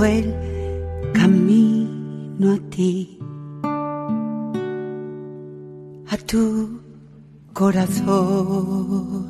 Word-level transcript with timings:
el 0.00 0.34
camino 1.12 2.52
a 2.52 2.58
ti, 2.70 3.18
a 6.08 6.16
tu 6.26 6.80
corazón. 7.52 9.26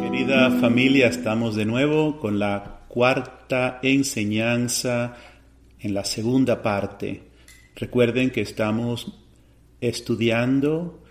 Querida 0.00 0.50
familia, 0.60 1.08
estamos 1.08 1.56
de 1.56 1.66
nuevo 1.66 2.18
con 2.18 2.38
la 2.38 2.84
cuarta 2.88 3.80
enseñanza 3.82 5.16
en 5.80 5.92
la 5.92 6.04
segunda 6.04 6.62
parte. 6.62 7.24
Recuerden 7.74 8.30
que 8.30 8.40
estamos 8.40 9.18
estudiando 9.80 11.02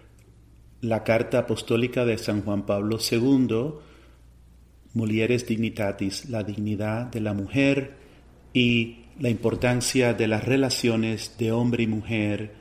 la 0.81 1.03
carta 1.03 1.39
apostólica 1.39 2.05
de 2.05 2.17
San 2.17 2.41
Juan 2.41 2.65
Pablo 2.65 2.97
II, 2.99 3.73
Mulieres 4.95 5.45
Dignitatis, 5.45 6.29
la 6.29 6.43
dignidad 6.43 7.05
de 7.05 7.21
la 7.21 7.33
mujer 7.33 7.93
y 8.53 9.05
la 9.19 9.29
importancia 9.29 10.13
de 10.13 10.27
las 10.27 10.43
relaciones 10.43 11.37
de 11.37 11.51
hombre 11.51 11.83
y 11.83 11.87
mujer, 11.87 12.53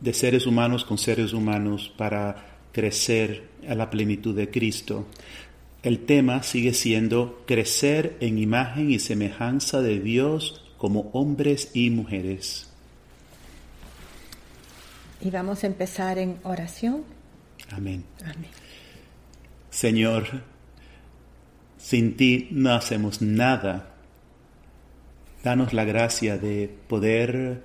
de 0.00 0.12
seres 0.12 0.46
humanos 0.46 0.84
con 0.84 0.98
seres 0.98 1.32
humanos 1.32 1.92
para 1.96 2.58
crecer 2.72 3.48
a 3.68 3.74
la 3.74 3.90
plenitud 3.90 4.34
de 4.34 4.50
Cristo. 4.50 5.06
El 5.82 6.00
tema 6.06 6.42
sigue 6.42 6.74
siendo 6.74 7.44
crecer 7.46 8.16
en 8.20 8.38
imagen 8.38 8.90
y 8.90 8.98
semejanza 8.98 9.80
de 9.80 10.00
Dios 10.00 10.64
como 10.78 11.10
hombres 11.12 11.70
y 11.74 11.90
mujeres. 11.90 12.68
Y 15.20 15.30
vamos 15.30 15.62
a 15.62 15.66
empezar 15.68 16.18
en 16.18 16.38
oración. 16.42 17.04
Amén. 17.70 18.04
Amén. 18.22 18.50
Señor, 19.70 20.42
sin 21.82 22.16
ti 22.16 22.46
no 22.52 22.72
hacemos 22.72 23.20
nada. 23.20 23.96
Danos 25.42 25.72
la 25.72 25.84
gracia 25.84 26.38
de 26.38 26.72
poder 26.88 27.64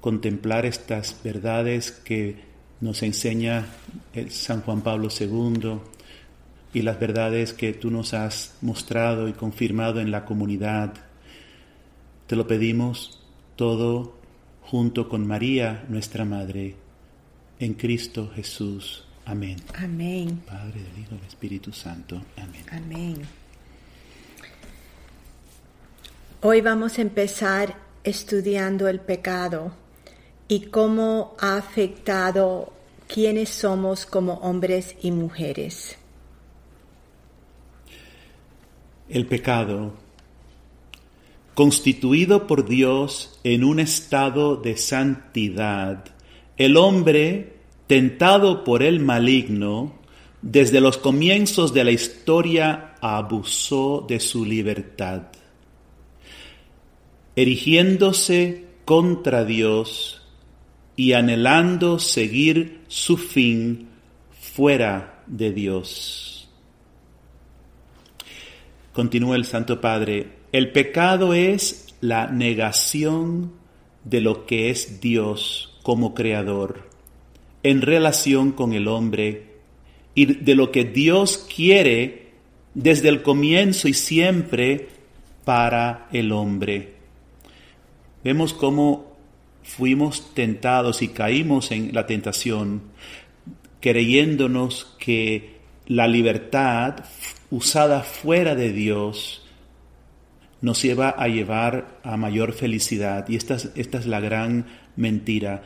contemplar 0.00 0.66
estas 0.66 1.16
verdades 1.22 1.92
que 1.92 2.36
nos 2.80 3.04
enseña 3.04 3.66
San 4.30 4.62
Juan 4.62 4.82
Pablo 4.82 5.08
II 5.16 5.78
y 6.74 6.82
las 6.82 6.98
verdades 6.98 7.52
que 7.52 7.72
tú 7.72 7.92
nos 7.92 8.14
has 8.14 8.56
mostrado 8.62 9.28
y 9.28 9.32
confirmado 9.32 10.00
en 10.00 10.10
la 10.10 10.24
comunidad. 10.24 10.94
Te 12.26 12.34
lo 12.34 12.48
pedimos 12.48 13.22
todo 13.54 14.18
junto 14.60 15.08
con 15.08 15.24
María, 15.24 15.86
nuestra 15.88 16.24
Madre, 16.24 16.74
en 17.60 17.74
Cristo 17.74 18.28
Jesús. 18.34 19.05
Amén. 19.26 19.56
Amén. 19.74 20.40
Padre, 20.46 20.82
del 20.82 21.02
Hijo, 21.02 21.16
del 21.16 21.26
Espíritu 21.26 21.72
Santo. 21.72 22.22
Amén. 22.36 22.64
Amén. 22.70 23.22
Hoy 26.42 26.60
vamos 26.60 26.98
a 26.98 27.02
empezar 27.02 27.76
estudiando 28.04 28.86
el 28.86 29.00
pecado 29.00 29.72
y 30.46 30.66
cómo 30.66 31.34
ha 31.40 31.56
afectado 31.56 32.72
quiénes 33.08 33.48
somos 33.48 34.06
como 34.06 34.34
hombres 34.34 34.94
y 35.02 35.10
mujeres. 35.10 35.96
El 39.08 39.26
pecado 39.26 39.94
constituido 41.54 42.46
por 42.46 42.68
Dios 42.68 43.40
en 43.42 43.64
un 43.64 43.80
estado 43.80 44.54
de 44.54 44.76
santidad, 44.76 46.04
el 46.58 46.76
hombre, 46.76 47.55
tentado 47.86 48.64
por 48.64 48.82
el 48.82 49.00
maligno, 49.00 49.94
desde 50.42 50.80
los 50.80 50.98
comienzos 50.98 51.72
de 51.72 51.84
la 51.84 51.90
historia 51.90 52.94
abusó 53.00 54.04
de 54.08 54.20
su 54.20 54.44
libertad, 54.44 55.22
erigiéndose 57.34 58.66
contra 58.84 59.44
Dios 59.44 60.22
y 60.94 61.12
anhelando 61.12 61.98
seguir 61.98 62.80
su 62.88 63.16
fin 63.16 63.88
fuera 64.40 65.22
de 65.26 65.52
Dios. 65.52 66.48
Continúa 68.92 69.36
el 69.36 69.44
Santo 69.44 69.80
Padre, 69.80 70.38
el 70.52 70.72
pecado 70.72 71.34
es 71.34 71.94
la 72.00 72.28
negación 72.28 73.52
de 74.04 74.20
lo 74.20 74.46
que 74.46 74.70
es 74.70 75.00
Dios 75.00 75.76
como 75.82 76.14
creador 76.14 76.95
en 77.62 77.82
relación 77.82 78.52
con 78.52 78.72
el 78.72 78.88
hombre 78.88 79.56
y 80.14 80.26
de 80.26 80.54
lo 80.54 80.70
que 80.70 80.84
Dios 80.84 81.46
quiere 81.54 82.26
desde 82.74 83.08
el 83.08 83.22
comienzo 83.22 83.88
y 83.88 83.94
siempre 83.94 84.88
para 85.44 86.08
el 86.12 86.32
hombre. 86.32 86.94
Vemos 88.22 88.52
cómo 88.52 89.16
fuimos 89.62 90.34
tentados 90.34 91.02
y 91.02 91.08
caímos 91.08 91.70
en 91.70 91.92
la 91.92 92.06
tentación 92.06 92.82
creyéndonos 93.80 94.96
que 94.98 95.56
la 95.86 96.08
libertad 96.08 97.04
usada 97.50 98.02
fuera 98.02 98.56
de 98.56 98.72
Dios 98.72 99.46
nos 100.60 100.82
lleva 100.82 101.10
a 101.10 101.28
llevar 101.28 102.00
a 102.02 102.16
mayor 102.16 102.52
felicidad. 102.52 103.28
Y 103.28 103.36
esta 103.36 103.54
es, 103.54 103.70
esta 103.76 103.98
es 103.98 104.06
la 104.06 104.18
gran 104.18 104.66
mentira. 104.96 105.62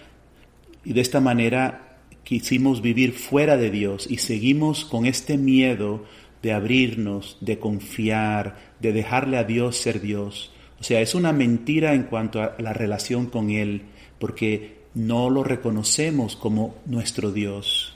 Y 0.84 0.92
de 0.92 1.00
esta 1.00 1.20
manera 1.20 1.98
quisimos 2.24 2.82
vivir 2.82 3.12
fuera 3.12 3.56
de 3.56 3.70
Dios 3.70 4.06
y 4.08 4.18
seguimos 4.18 4.84
con 4.84 5.06
este 5.06 5.36
miedo 5.36 6.04
de 6.42 6.52
abrirnos, 6.52 7.36
de 7.40 7.58
confiar, 7.58 8.56
de 8.80 8.92
dejarle 8.92 9.36
a 9.36 9.44
Dios 9.44 9.76
ser 9.76 10.00
Dios. 10.00 10.52
O 10.80 10.84
sea, 10.84 11.00
es 11.00 11.14
una 11.14 11.32
mentira 11.32 11.94
en 11.94 12.04
cuanto 12.04 12.40
a 12.40 12.54
la 12.58 12.72
relación 12.72 13.26
con 13.26 13.50
Él, 13.50 13.82
porque 14.18 14.80
no 14.94 15.28
lo 15.28 15.44
reconocemos 15.44 16.36
como 16.36 16.76
nuestro 16.86 17.30
Dios. 17.32 17.94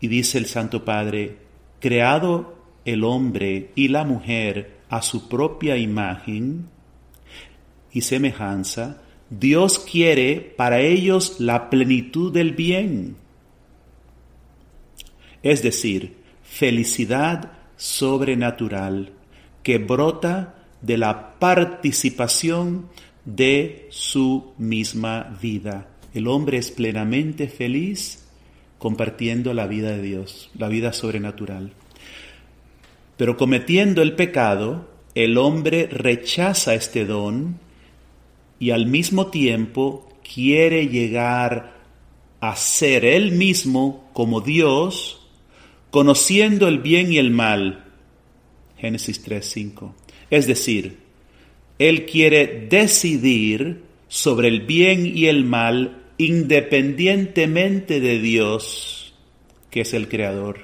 Y 0.00 0.08
dice 0.08 0.38
el 0.38 0.46
Santo 0.46 0.84
Padre, 0.84 1.36
creado 1.80 2.56
el 2.84 3.04
hombre 3.04 3.70
y 3.74 3.88
la 3.88 4.04
mujer 4.04 4.78
a 4.88 5.02
su 5.02 5.28
propia 5.28 5.76
imagen 5.76 6.68
y 7.92 8.00
semejanza, 8.02 9.02
Dios 9.30 9.78
quiere 9.80 10.40
para 10.56 10.80
ellos 10.80 11.40
la 11.40 11.68
plenitud 11.68 12.32
del 12.32 12.52
bien, 12.52 13.16
es 15.42 15.62
decir, 15.62 16.16
felicidad 16.42 17.52
sobrenatural 17.76 19.12
que 19.62 19.78
brota 19.78 20.54
de 20.80 20.96
la 20.96 21.38
participación 21.38 22.88
de 23.24 23.88
su 23.90 24.52
misma 24.58 25.36
vida. 25.42 25.88
El 26.14 26.28
hombre 26.28 26.58
es 26.58 26.70
plenamente 26.70 27.48
feliz 27.48 28.24
compartiendo 28.78 29.52
la 29.54 29.66
vida 29.66 29.90
de 29.90 30.02
Dios, 30.02 30.50
la 30.56 30.68
vida 30.68 30.92
sobrenatural. 30.92 31.72
Pero 33.16 33.36
cometiendo 33.36 34.02
el 34.02 34.14
pecado, 34.14 34.88
el 35.14 35.38
hombre 35.38 35.88
rechaza 35.90 36.74
este 36.74 37.04
don 37.04 37.58
y 38.58 38.70
al 38.70 38.86
mismo 38.86 39.28
tiempo 39.28 40.08
quiere 40.34 40.88
llegar 40.88 41.76
a 42.40 42.56
ser 42.56 43.04
él 43.04 43.32
mismo 43.32 44.08
como 44.12 44.40
Dios, 44.40 45.20
conociendo 45.90 46.68
el 46.68 46.78
bien 46.78 47.12
y 47.12 47.18
el 47.18 47.30
mal. 47.30 47.84
Génesis 48.78 49.22
3:5. 49.22 49.94
Es 50.30 50.46
decir, 50.46 50.98
él 51.78 52.06
quiere 52.06 52.66
decidir 52.68 53.82
sobre 54.08 54.48
el 54.48 54.60
bien 54.60 55.06
y 55.06 55.26
el 55.26 55.44
mal 55.44 56.02
independientemente 56.18 58.00
de 58.00 58.18
Dios, 58.20 59.14
que 59.70 59.82
es 59.82 59.92
el 59.92 60.08
creador. 60.08 60.60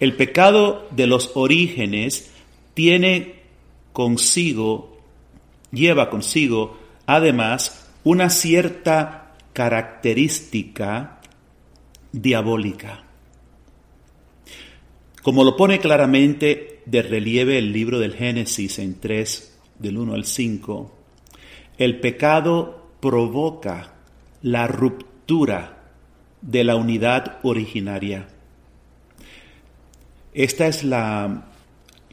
El 0.00 0.14
pecado 0.16 0.88
de 0.90 1.06
los 1.06 1.32
orígenes 1.34 2.30
tiene 2.74 3.36
consigo, 3.92 4.95
lleva 5.72 6.10
consigo, 6.10 6.78
además, 7.06 7.90
una 8.04 8.30
cierta 8.30 9.34
característica 9.52 11.20
diabólica. 12.12 13.04
Como 15.22 15.44
lo 15.44 15.56
pone 15.56 15.80
claramente 15.80 16.82
de 16.86 17.02
relieve 17.02 17.58
el 17.58 17.72
libro 17.72 17.98
del 17.98 18.14
Génesis 18.14 18.78
en 18.78 19.00
3, 19.00 19.58
del 19.78 19.98
1 19.98 20.14
al 20.14 20.24
5, 20.24 20.96
el 21.78 22.00
pecado 22.00 22.90
provoca 23.00 23.94
la 24.42 24.66
ruptura 24.66 25.90
de 26.40 26.64
la 26.64 26.76
unidad 26.76 27.38
originaria. 27.42 28.28
Esta 30.32 30.66
es 30.68 30.84
la, 30.84 31.46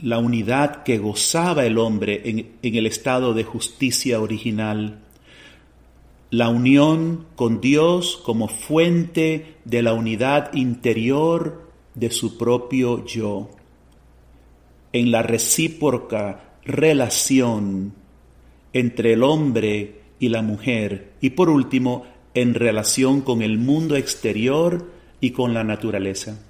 la 0.03 0.19
unidad 0.19 0.83
que 0.83 0.97
gozaba 0.97 1.65
el 1.65 1.77
hombre 1.77 2.23
en, 2.25 2.75
el 2.75 2.85
estado 2.85 3.33
de 3.33 3.45
justicia 3.45 4.19
original. 4.19 4.99
La 6.29 6.49
unión 6.49 7.25
con 7.37 7.61
Dios 7.61 8.19
como 8.25 8.49
fuente 8.49 9.55
de 9.63 9.81
la 9.81 9.93
unidad 9.93 10.53
interior 10.55 11.69
de 11.95 12.11
su 12.11 12.37
propio 12.37 13.05
yo. 13.05 13.51
En 14.91 15.09
la 15.09 15.23
recíproca 15.23 16.57
relación 16.65 17.93
entre 18.73 19.13
el 19.13 19.23
hombre 19.23 20.01
y 20.19 20.27
la 20.27 20.41
mujer 20.41 21.13
y 21.21 21.29
por 21.29 21.49
último 21.49 22.05
en 22.33 22.55
relación 22.55 23.21
con 23.21 23.41
el 23.41 23.57
mundo 23.57 23.95
exterior 23.95 24.91
y 25.21 25.31
con 25.31 25.53
la 25.53 25.63
naturaleza. 25.63 26.43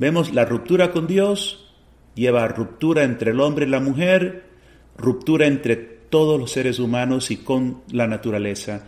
Vemos 0.00 0.34
la 0.34 0.44
ruptura 0.44 0.90
con 0.90 1.06
Dios, 1.06 1.69
lleva 2.14 2.44
a 2.44 2.48
ruptura 2.48 3.04
entre 3.04 3.30
el 3.32 3.40
hombre 3.40 3.66
y 3.66 3.68
la 3.68 3.80
mujer, 3.80 4.44
ruptura 4.96 5.46
entre 5.46 5.76
todos 5.76 6.38
los 6.38 6.50
seres 6.50 6.78
humanos 6.78 7.30
y 7.30 7.38
con 7.38 7.82
la 7.90 8.06
naturaleza. 8.06 8.86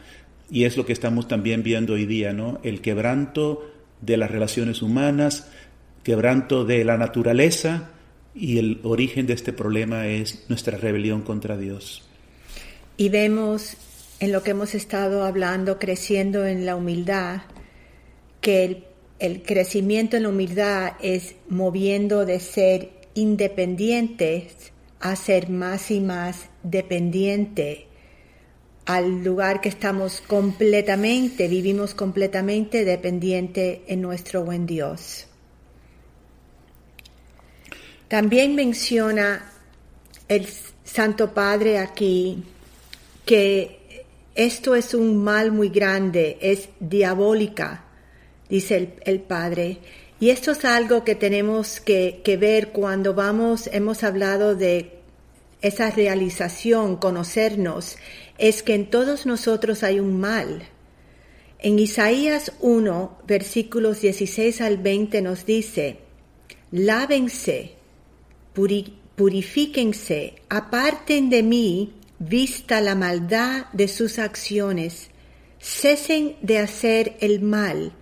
Y 0.50 0.64
es 0.64 0.76
lo 0.76 0.84
que 0.84 0.92
estamos 0.92 1.28
también 1.28 1.62
viendo 1.62 1.94
hoy 1.94 2.04
día, 2.04 2.32
¿no? 2.32 2.60
El 2.62 2.80
quebranto 2.80 3.70
de 4.00 4.16
las 4.16 4.30
relaciones 4.30 4.82
humanas, 4.82 5.48
quebranto 6.02 6.64
de 6.64 6.84
la 6.84 6.98
naturaleza 6.98 7.90
y 8.34 8.58
el 8.58 8.80
origen 8.82 9.26
de 9.26 9.34
este 9.34 9.52
problema 9.52 10.08
es 10.08 10.44
nuestra 10.48 10.76
rebelión 10.76 11.22
contra 11.22 11.56
Dios. 11.56 12.02
Y 12.96 13.08
vemos 13.08 13.76
en 14.20 14.32
lo 14.32 14.42
que 14.42 14.50
hemos 14.50 14.74
estado 14.74 15.24
hablando, 15.24 15.78
creciendo 15.78 16.46
en 16.46 16.66
la 16.66 16.76
humildad, 16.76 17.42
que 18.40 18.64
el, 18.64 18.84
el 19.18 19.42
crecimiento 19.42 20.16
en 20.16 20.24
la 20.24 20.28
humildad 20.28 20.92
es 21.00 21.36
moviendo 21.48 22.26
de 22.26 22.40
ser 22.40 23.01
independientes 23.14 24.72
a 25.00 25.16
ser 25.16 25.50
más 25.50 25.90
y 25.90 26.00
más 26.00 26.48
dependiente 26.62 27.86
al 28.86 29.22
lugar 29.22 29.60
que 29.60 29.68
estamos 29.68 30.20
completamente, 30.20 31.48
vivimos 31.48 31.94
completamente 31.94 32.84
dependiente 32.84 33.82
en 33.86 34.02
nuestro 34.02 34.44
buen 34.44 34.66
Dios. 34.66 35.26
También 38.08 38.54
menciona 38.54 39.50
el 40.28 40.46
Santo 40.84 41.32
Padre 41.32 41.78
aquí 41.78 42.42
que 43.24 44.04
esto 44.34 44.74
es 44.74 44.94
un 44.94 45.22
mal 45.22 45.52
muy 45.52 45.68
grande, 45.68 46.38
es 46.40 46.68
diabólica, 46.80 47.84
dice 48.48 48.76
el, 48.76 48.94
el 49.04 49.20
Padre. 49.20 49.78
Y 50.22 50.30
esto 50.30 50.52
es 50.52 50.64
algo 50.64 51.02
que 51.02 51.16
tenemos 51.16 51.80
que, 51.80 52.22
ver 52.40 52.68
cuando 52.68 53.12
vamos, 53.12 53.68
hemos 53.72 54.04
hablado 54.04 54.54
de 54.54 55.00
esa 55.62 55.90
realización, 55.90 56.94
conocernos, 56.94 57.96
es 58.38 58.62
que 58.62 58.74
en 58.74 58.88
todos 58.88 59.26
nosotros 59.26 59.82
hay 59.82 59.98
un 59.98 60.20
mal. 60.20 60.62
En 61.58 61.76
Isaías 61.80 62.52
1, 62.60 63.18
versículos 63.26 64.00
16 64.02 64.60
al 64.60 64.76
20 64.76 65.22
nos 65.22 65.44
dice, 65.44 65.98
lávense, 66.70 67.72
purifíquense, 69.16 70.36
aparten 70.48 71.30
de 71.30 71.42
mí, 71.42 71.94
vista 72.20 72.80
la 72.80 72.94
maldad 72.94 73.66
de 73.72 73.88
sus 73.88 74.20
acciones, 74.20 75.08
cesen 75.58 76.36
de 76.42 76.60
hacer 76.60 77.16
el 77.18 77.40
mal, 77.40 77.92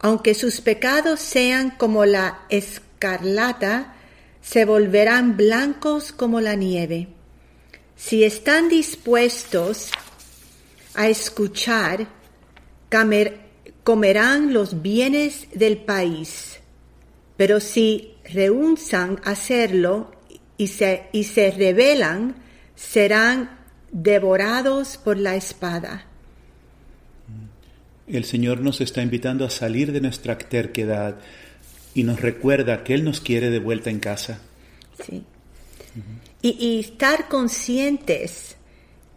aunque 0.00 0.34
sus 0.34 0.60
pecados 0.60 1.20
sean 1.20 1.70
como 1.70 2.06
la 2.06 2.42
escarlata, 2.48 3.94
se 4.40 4.64
volverán 4.64 5.36
blancos 5.36 6.12
como 6.12 6.40
la 6.40 6.54
nieve. 6.54 7.08
Si 7.96 8.24
están 8.24 8.70
dispuestos 8.70 9.90
a 10.94 11.08
escuchar, 11.08 12.08
comerán 13.84 14.54
los 14.54 14.80
bienes 14.80 15.48
del 15.52 15.76
país. 15.76 16.60
Pero 17.36 17.60
si 17.60 18.14
rehúsan 18.24 19.20
hacerlo 19.24 20.12
y 20.56 20.68
se, 20.68 21.08
y 21.12 21.24
se 21.24 21.50
rebelan, 21.50 22.36
serán 22.74 23.58
devorados 23.92 24.96
por 24.96 25.18
la 25.18 25.36
espada. 25.36 26.09
El 28.12 28.24
Señor 28.24 28.60
nos 28.60 28.80
está 28.80 29.02
invitando 29.02 29.44
a 29.44 29.50
salir 29.50 29.92
de 29.92 30.00
nuestra 30.00 30.36
terquedad 30.36 31.16
y 31.94 32.02
nos 32.02 32.20
recuerda 32.20 32.82
que 32.84 32.94
Él 32.94 33.04
nos 33.04 33.20
quiere 33.20 33.50
de 33.50 33.58
vuelta 33.58 33.90
en 33.90 34.00
casa. 34.00 34.40
Sí. 35.04 35.22
y, 36.42 36.56
y, 36.58 36.80
estar 36.80 37.28
conscientes 37.28 38.56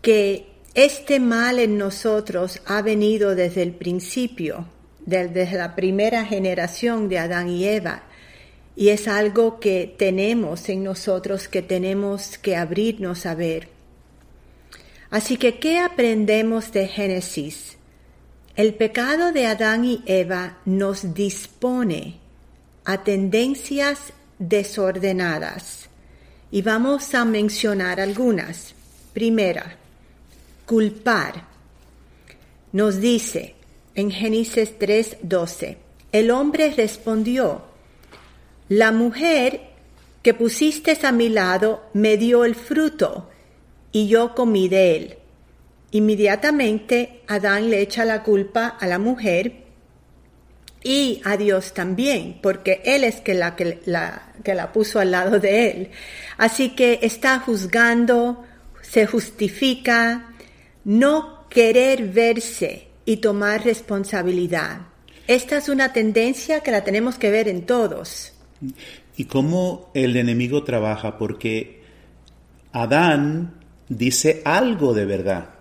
que 0.01 0.45
este 0.75 1.19
mal 1.19 1.59
en 1.59 1.77
nosotros 1.77 2.61
ha 2.65 2.81
venido 2.81 3.35
desde 3.35 3.63
el 3.63 3.73
principio, 3.73 4.67
desde 5.05 5.51
la 5.57 5.75
primera 5.75 6.25
generación 6.25 7.09
de 7.09 7.19
Adán 7.19 7.49
y 7.49 7.65
Eva. 7.65 8.03
Y 8.75 8.89
es 8.89 9.07
algo 9.07 9.59
que 9.59 9.93
tenemos 9.97 10.69
en 10.69 10.83
nosotros, 10.83 11.47
que 11.47 11.61
tenemos 11.61 12.37
que 12.37 12.55
abrirnos 12.55 13.25
a 13.25 13.35
ver. 13.35 13.67
Así 15.11 15.37
que, 15.37 15.59
¿qué 15.59 15.79
aprendemos 15.79 16.71
de 16.71 16.87
Génesis? 16.87 17.77
El 18.55 18.75
pecado 18.75 19.31
de 19.31 19.47
Adán 19.47 19.83
y 19.83 20.03
Eva 20.05 20.59
nos 20.65 21.15
dispone 21.15 22.19
a 22.85 23.03
tendencias 23.03 24.13
desordenadas. 24.38 25.89
Y 26.51 26.61
vamos 26.61 27.15
a 27.15 27.25
mencionar 27.25 28.00
algunas. 28.00 28.75
Primera, 29.11 29.75
culpar. 30.67 31.47
Nos 32.73 33.00
dice 33.01 33.55
en 33.95 34.11
Génesis 34.11 34.77
3:12, 34.77 35.77
el 36.11 36.29
hombre 36.29 36.71
respondió, 36.77 37.63
la 38.69 38.91
mujer 38.91 39.61
que 40.21 40.35
pusiste 40.35 40.95
a 41.01 41.11
mi 41.11 41.29
lado 41.29 41.89
me 41.94 42.17
dio 42.17 42.45
el 42.45 42.53
fruto 42.53 43.31
y 43.91 44.07
yo 44.07 44.35
comí 44.35 44.69
de 44.69 44.95
él. 44.95 45.17
Inmediatamente 45.93 47.21
Adán 47.27 47.69
le 47.69 47.79
echa 47.81 48.03
la 48.03 48.23
culpa 48.23 48.67
a 48.67 48.87
la 48.87 48.97
mujer 48.97 49.63
y 50.83 51.21
a 51.23 51.37
Dios 51.37 51.73
también, 51.73 52.39
porque 52.41 52.81
Él 52.83 53.03
es 53.03 53.21
que 53.21 53.35
la, 53.35 53.55
que, 53.55 53.79
la, 53.85 54.33
que 54.43 54.55
la 54.55 54.71
puso 54.71 54.99
al 54.99 55.11
lado 55.11 55.39
de 55.39 55.69
Él. 55.69 55.91
Así 56.37 56.71
que 56.71 56.99
está 57.03 57.39
juzgando, 57.39 58.43
se 58.81 59.05
justifica, 59.05 60.33
no 60.83 61.47
querer 61.47 62.07
verse 62.09 62.87
y 63.05 63.17
tomar 63.17 63.63
responsabilidad. 63.63 64.87
Esta 65.27 65.57
es 65.57 65.69
una 65.69 65.93
tendencia 65.93 66.61
que 66.61 66.71
la 66.71 66.83
tenemos 66.83 67.19
que 67.19 67.29
ver 67.29 67.47
en 67.47 67.67
todos. 67.67 68.33
¿Y 69.15 69.25
cómo 69.25 69.91
el 69.93 70.15
enemigo 70.17 70.63
trabaja? 70.63 71.19
Porque 71.19 71.83
Adán 72.71 73.62
dice 73.88 74.41
algo 74.43 74.95
de 74.95 75.05
verdad, 75.05 75.52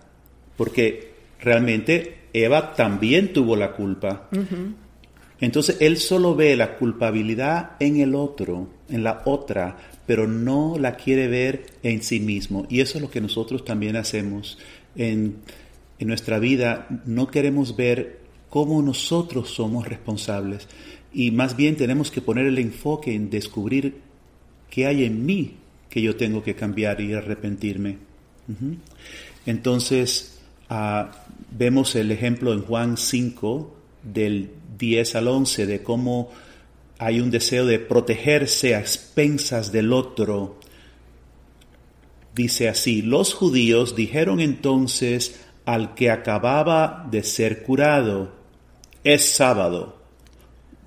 porque 0.56 1.12
realmente 1.40 2.18
Eva 2.32 2.75
también 2.75 3.32
tuvo 3.32 3.56
la 3.56 3.73
culpa. 3.73 4.28
Entonces 5.40 5.78
él 5.80 5.97
solo 5.97 6.37
ve 6.37 6.54
la 6.56 6.76
culpabilidad 6.76 7.73
en 7.80 8.00
el 8.00 8.14
otro, 8.14 8.68
en 8.88 9.02
la 9.02 9.23
otra, 9.25 9.76
pero 10.06 10.26
no 10.28 10.76
la 10.78 10.97
quiere 10.97 11.26
ver 11.26 11.66
en 11.82 12.02
sí 12.02 12.21
mismo. 12.21 12.66
Y 12.68 12.80
eso 12.80 12.99
es 12.99 13.02
lo 13.02 13.11
que 13.11 13.21
nosotros 13.21 13.64
también 13.64 13.97
hacemos 13.97 14.59
en, 14.94 15.38
en 15.99 16.09
nuestra 16.09 16.38
vida. 16.38 16.87
No 17.06 17.26
queremos 17.28 17.76
ver 17.76 18.21
cómo 18.49 18.82
nosotros 18.82 19.50
somos 19.50 19.88
responsables 19.88 20.68
y 21.12 21.30
más 21.30 21.56
bien 21.56 21.76
tenemos 21.76 22.11
que 22.11 22.23
poner 22.23 22.47
el 22.47 22.59
enfoque 22.59 23.14
en 23.14 23.30
descubrir 23.30 23.97
qué 24.71 24.87
hay 24.87 25.04
en 25.04 25.26
mí 25.26 25.56
que 25.88 26.00
yo 26.00 26.16
tengo 26.16 26.42
que 26.42 26.54
cambiar 26.54 27.00
y 27.00 27.12
arrepentirme. 27.12 27.99
Entonces, 29.44 30.31
uh, 30.72 31.08
vemos 31.50 31.94
el 31.94 32.10
ejemplo 32.10 32.52
en 32.52 32.62
Juan 32.62 32.96
5 32.96 33.74
del 34.02 34.50
10 34.78 35.16
al 35.16 35.28
11 35.28 35.66
de 35.66 35.82
cómo 35.82 36.30
hay 36.98 37.20
un 37.20 37.30
deseo 37.30 37.66
de 37.66 37.78
protegerse 37.78 38.74
a 38.74 38.80
expensas 38.80 39.72
del 39.72 39.92
otro. 39.92 40.58
Dice 42.34 42.68
así, 42.68 43.02
los 43.02 43.34
judíos 43.34 43.94
dijeron 43.94 44.40
entonces 44.40 45.40
al 45.64 45.94
que 45.94 46.10
acababa 46.10 47.06
de 47.10 47.22
ser 47.22 47.62
curado, 47.62 48.32
es 49.04 49.24
sábado, 49.34 49.98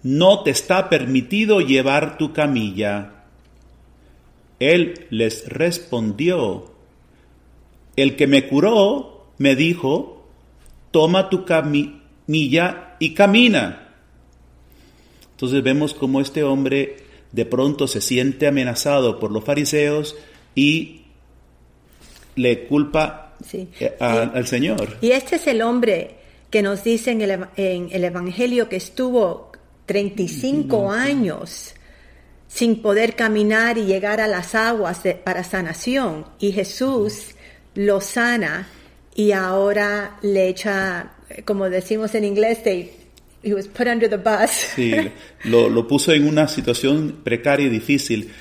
no 0.04 0.44
te 0.44 0.52
está 0.52 0.90
permitido 0.90 1.62
llevar 1.62 2.18
tu 2.18 2.34
camilla. 2.34 3.24
Él 4.60 5.08
les 5.10 5.48
respondió, 5.48 6.74
el 7.96 8.16
que 8.16 8.28
me 8.28 8.48
curó 8.48 9.15
me 9.38 9.56
dijo, 9.56 10.26
toma 10.92 11.30
tu 11.30 11.46
camilla 11.46 12.96
y 13.00 13.14
camina. 13.14 13.90
Entonces 15.32 15.62
vemos 15.64 15.94
cómo 15.94 16.22
este 16.22 16.44
hombre 16.44 16.98
de 17.32 17.46
pronto 17.46 17.88
se 17.88 18.00
siente 18.02 18.48
amenazado 18.48 19.20
por 19.20 19.32
los 19.32 19.44
fariseos 19.44 20.16
y 20.56 21.02
le 22.36 22.66
culpa 22.68 23.36
eh, 23.80 23.96
al 24.00 24.48
Señor. 24.48 24.98
Y 25.02 25.12
este 25.12 25.36
es 25.36 25.48
el 25.48 25.62
hombre 25.62 26.16
que 26.50 26.62
nos 26.62 26.84
dice 26.84 27.12
en 27.12 27.22
el, 27.22 27.32
en 27.58 27.90
el 27.92 28.04
Evangelio 28.06 28.70
que 28.70 28.78
estuvo 28.78 29.52
35 29.88 30.92
años 30.92 31.74
sin 32.48 32.82
poder 32.82 33.16
caminar 33.16 33.78
y 33.78 33.84
llegar 33.86 34.22
a 34.22 34.28
las 34.28 34.56
aguas 34.56 35.04
de- 35.04 35.16
para 35.16 35.44
sanación. 35.44 36.26
Y 36.40 36.54
Jesús 36.54 37.32
lo 37.74 38.00
sana 38.00 38.70
y 39.16 39.32
ahora 39.32 40.18
le 40.22 40.50
echa, 40.50 41.14
como 41.46 41.70
decimos 41.70 42.14
en 42.16 42.26
inglés, 42.26 42.62
they, 42.64 42.92
he 43.44 43.54
was 43.54 43.68
put 43.68 43.88
under 43.88 44.10
the 44.10 44.18
bus. 44.18 44.52
Sí, 44.76 44.94
lo, 45.46 45.70
lo 45.70 45.88
puso 45.88 46.12
en 46.14 46.28
una 46.28 46.48
situación 46.48 47.22
precaria 47.24 47.66
y 47.68 47.70
difícil, 47.70 48.32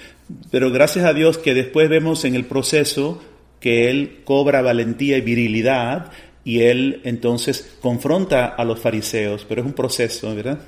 pero 0.50 0.70
gracias 0.70 1.04
a 1.04 1.12
Dios 1.14 1.38
que 1.38 1.54
después 1.54 1.88
vemos 1.88 2.24
en 2.24 2.34
el 2.34 2.44
proceso 2.44 3.22
que 3.60 3.88
él 3.90 4.20
cobra 4.24 4.60
valentía 4.62 5.16
y 5.16 5.20
virilidad 5.22 6.10
y 6.44 6.60
él 6.62 7.00
entonces 7.04 7.76
confronta 7.80 8.46
a 8.46 8.64
los 8.64 8.78
fariseos, 8.80 9.46
pero 9.48 9.62
es 9.62 9.66
un 9.66 9.72
proceso, 9.72 10.34
¿verdad? 10.34 10.58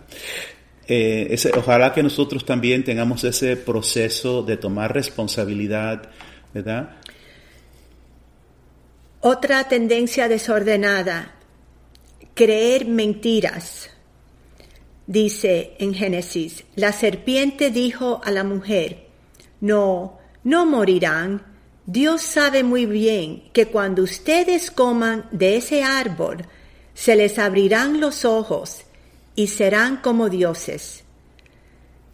Eh, 0.88 1.26
ese- 1.30 1.50
ojalá 1.56 1.92
que 1.92 2.02
nosotros 2.02 2.44
también 2.46 2.84
tengamos 2.84 3.24
ese 3.24 3.56
proceso 3.56 4.42
de 4.42 4.56
tomar 4.56 4.94
responsabilidad, 4.94 6.08
¿verdad? 6.54 6.90
Otra 9.28 9.64
tendencia 9.64 10.28
desordenada, 10.28 11.34
creer 12.34 12.86
mentiras. 12.86 13.90
Dice 15.08 15.74
en 15.80 15.94
Génesis, 15.94 16.62
la 16.76 16.92
serpiente 16.92 17.72
dijo 17.72 18.20
a 18.22 18.30
la 18.30 18.44
mujer, 18.44 19.08
no, 19.60 20.20
no 20.44 20.64
morirán. 20.64 21.42
Dios 21.86 22.22
sabe 22.22 22.62
muy 22.62 22.86
bien 22.86 23.50
que 23.52 23.66
cuando 23.66 24.04
ustedes 24.04 24.70
coman 24.70 25.26
de 25.32 25.56
ese 25.56 25.82
árbol, 25.82 26.46
se 26.94 27.16
les 27.16 27.40
abrirán 27.40 28.00
los 28.00 28.24
ojos 28.24 28.82
y 29.34 29.48
serán 29.48 29.96
como 29.96 30.28
dioses. 30.28 31.02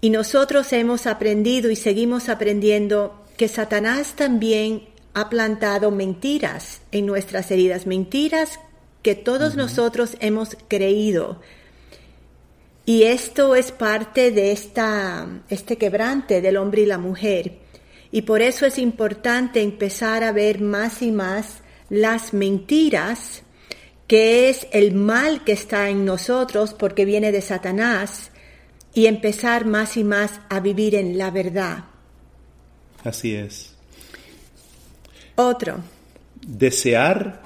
Y 0.00 0.08
nosotros 0.08 0.72
hemos 0.72 1.06
aprendido 1.06 1.70
y 1.70 1.76
seguimos 1.76 2.30
aprendiendo 2.30 3.22
que 3.36 3.48
Satanás 3.48 4.14
también 4.16 4.91
ha 5.14 5.28
plantado 5.28 5.90
mentiras 5.90 6.80
en 6.90 7.06
nuestras 7.06 7.50
heridas, 7.50 7.86
mentiras 7.86 8.60
que 9.02 9.14
todos 9.14 9.56
nosotros 9.56 10.16
hemos 10.20 10.56
creído. 10.68 11.40
Y 12.84 13.04
esto 13.04 13.54
es 13.54 13.70
parte 13.72 14.30
de 14.30 14.52
esta, 14.52 15.42
este 15.48 15.76
quebrante 15.76 16.40
del 16.40 16.56
hombre 16.56 16.82
y 16.82 16.86
la 16.86 16.98
mujer. 16.98 17.58
Y 18.10 18.22
por 18.22 18.42
eso 18.42 18.66
es 18.66 18.78
importante 18.78 19.62
empezar 19.62 20.24
a 20.24 20.32
ver 20.32 20.60
más 20.60 21.02
y 21.02 21.12
más 21.12 21.62
las 21.88 22.32
mentiras, 22.34 23.42
que 24.06 24.48
es 24.48 24.66
el 24.72 24.94
mal 24.94 25.44
que 25.44 25.52
está 25.52 25.88
en 25.88 26.04
nosotros 26.04 26.74
porque 26.74 27.04
viene 27.04 27.32
de 27.32 27.40
Satanás, 27.40 28.30
y 28.94 29.06
empezar 29.06 29.64
más 29.64 29.96
y 29.96 30.04
más 30.04 30.40
a 30.50 30.60
vivir 30.60 30.94
en 30.94 31.16
la 31.16 31.30
verdad. 31.30 31.84
Así 33.04 33.34
es. 33.34 33.71
Otro, 35.36 35.80
Desear 36.46 37.42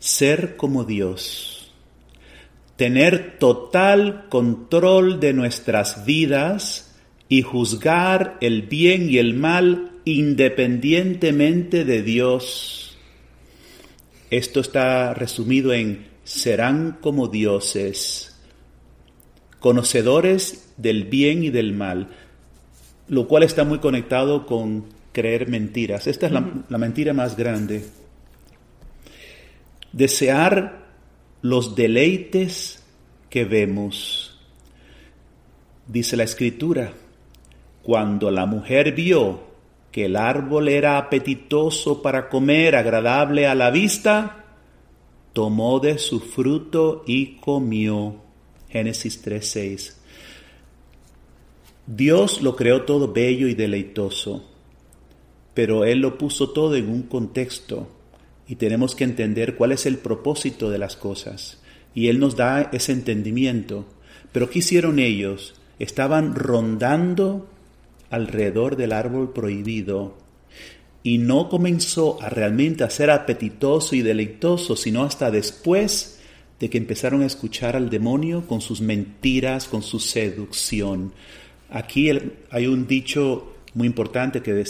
ser 0.00 0.56
como 0.56 0.84
Dios. 0.84 1.72
Tener 2.76 3.38
total 3.38 4.28
control 4.28 5.20
de 5.20 5.32
nuestras 5.32 6.04
vidas 6.04 6.96
y 7.28 7.42
juzgar 7.42 8.36
el 8.40 8.62
bien 8.62 9.08
y 9.08 9.18
el 9.18 9.34
mal 9.34 9.92
independientemente 10.04 11.84
de 11.84 12.02
Dios. 12.02 12.98
Esto 14.30 14.60
está 14.60 15.14
resumido 15.14 15.72
en 15.72 16.08
serán 16.24 16.98
como 17.00 17.28
dioses, 17.28 18.38
conocedores 19.60 20.72
del 20.76 21.04
bien 21.04 21.42
y 21.44 21.50
del 21.50 21.72
mal, 21.72 22.08
lo 23.08 23.28
cual 23.28 23.44
está 23.44 23.64
muy 23.64 23.78
conectado 23.78 24.44
con 24.44 24.97
creer 25.12 25.48
mentiras. 25.48 26.06
Esta 26.06 26.26
es 26.26 26.32
la, 26.32 26.64
la 26.68 26.78
mentira 26.78 27.12
más 27.12 27.36
grande. 27.36 27.84
Desear 29.92 30.86
los 31.42 31.74
deleites 31.74 32.84
que 33.30 33.44
vemos. 33.44 34.38
Dice 35.86 36.16
la 36.16 36.24
escritura, 36.24 36.92
cuando 37.82 38.30
la 38.30 38.46
mujer 38.46 38.92
vio 38.92 39.48
que 39.90 40.04
el 40.04 40.16
árbol 40.16 40.68
era 40.68 40.98
apetitoso 40.98 42.02
para 42.02 42.28
comer, 42.28 42.76
agradable 42.76 43.46
a 43.46 43.54
la 43.54 43.70
vista, 43.70 44.44
tomó 45.32 45.80
de 45.80 45.98
su 45.98 46.20
fruto 46.20 47.04
y 47.06 47.36
comió. 47.36 48.16
Génesis 48.68 49.22
3:6. 49.22 49.96
Dios 51.86 52.42
lo 52.42 52.54
creó 52.54 52.82
todo 52.82 53.10
bello 53.12 53.48
y 53.48 53.54
deleitoso, 53.54 54.47
pero 55.58 55.84
Él 55.84 55.98
lo 55.98 56.18
puso 56.18 56.50
todo 56.50 56.76
en 56.76 56.88
un 56.88 57.02
contexto 57.02 57.88
y 58.46 58.54
tenemos 58.54 58.94
que 58.94 59.02
entender 59.02 59.56
cuál 59.56 59.72
es 59.72 59.86
el 59.86 59.98
propósito 59.98 60.70
de 60.70 60.78
las 60.78 60.96
cosas. 60.96 61.58
Y 61.96 62.06
Él 62.06 62.20
nos 62.20 62.36
da 62.36 62.70
ese 62.72 62.92
entendimiento. 62.92 63.84
Pero 64.30 64.50
¿qué 64.50 64.60
hicieron 64.60 65.00
ellos? 65.00 65.54
Estaban 65.80 66.36
rondando 66.36 67.48
alrededor 68.08 68.76
del 68.76 68.92
árbol 68.92 69.32
prohibido 69.32 70.16
y 71.02 71.18
no 71.18 71.48
comenzó 71.48 72.22
a 72.22 72.28
realmente 72.28 72.84
a 72.84 72.90
ser 72.90 73.10
apetitoso 73.10 73.96
y 73.96 74.02
deleitoso, 74.02 74.76
sino 74.76 75.02
hasta 75.02 75.32
después 75.32 76.20
de 76.60 76.70
que 76.70 76.78
empezaron 76.78 77.22
a 77.22 77.26
escuchar 77.26 77.74
al 77.74 77.90
demonio 77.90 78.46
con 78.46 78.60
sus 78.60 78.80
mentiras, 78.80 79.66
con 79.66 79.82
su 79.82 79.98
seducción. 79.98 81.12
Aquí 81.68 82.08
hay 82.52 82.68
un 82.68 82.86
dicho 82.86 83.57
muy 83.74 83.86
importante 83.86 84.42
que, 84.42 84.60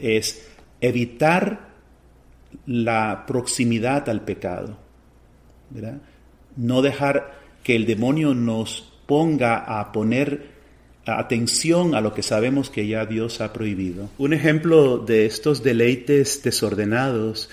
es 0.00 0.48
evitar 0.80 1.68
la 2.66 3.24
proximidad 3.26 4.08
al 4.08 4.22
pecado. 4.22 4.78
No 6.56 6.82
dejar 6.82 7.38
que 7.62 7.76
el 7.76 7.86
demonio 7.86 8.34
nos 8.34 8.92
ponga 9.06 9.58
a 9.58 9.92
poner 9.92 10.58
atención 11.06 11.94
a 11.94 12.00
lo 12.00 12.12
que 12.12 12.22
sabemos 12.22 12.70
que 12.70 12.86
ya 12.86 13.06
Dios 13.06 13.40
ha 13.40 13.52
prohibido. 13.52 14.10
Un 14.18 14.32
ejemplo 14.32 14.98
de 14.98 15.26
estos 15.26 15.62
deleites 15.62 16.42
desordenados 16.42 17.48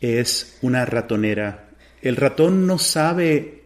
es 0.00 0.58
una 0.62 0.84
ratonera. 0.84 1.68
El 2.02 2.16
ratón 2.16 2.66
no 2.66 2.78
sabe 2.78 3.62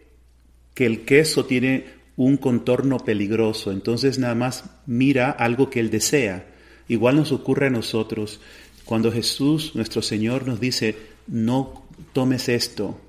que 0.73 0.85
el 0.85 1.05
queso 1.05 1.45
tiene 1.45 2.00
un 2.25 2.37
contorno 2.37 2.99
peligroso, 2.99 3.71
entonces 3.71 4.19
nada 4.19 4.35
más 4.35 4.65
mira 4.85 5.31
algo 5.31 5.71
que 5.71 5.79
él 5.79 5.89
desea. 5.89 6.45
Igual 6.87 7.15
nos 7.15 7.31
ocurre 7.31 7.67
a 7.67 7.71
nosotros 7.71 8.39
cuando 8.85 9.11
Jesús, 9.11 9.71
nuestro 9.73 10.03
Señor, 10.03 10.47
nos 10.47 10.59
dice, 10.59 10.95
no 11.25 11.83
tomes 12.13 12.47
esto. 12.47 12.99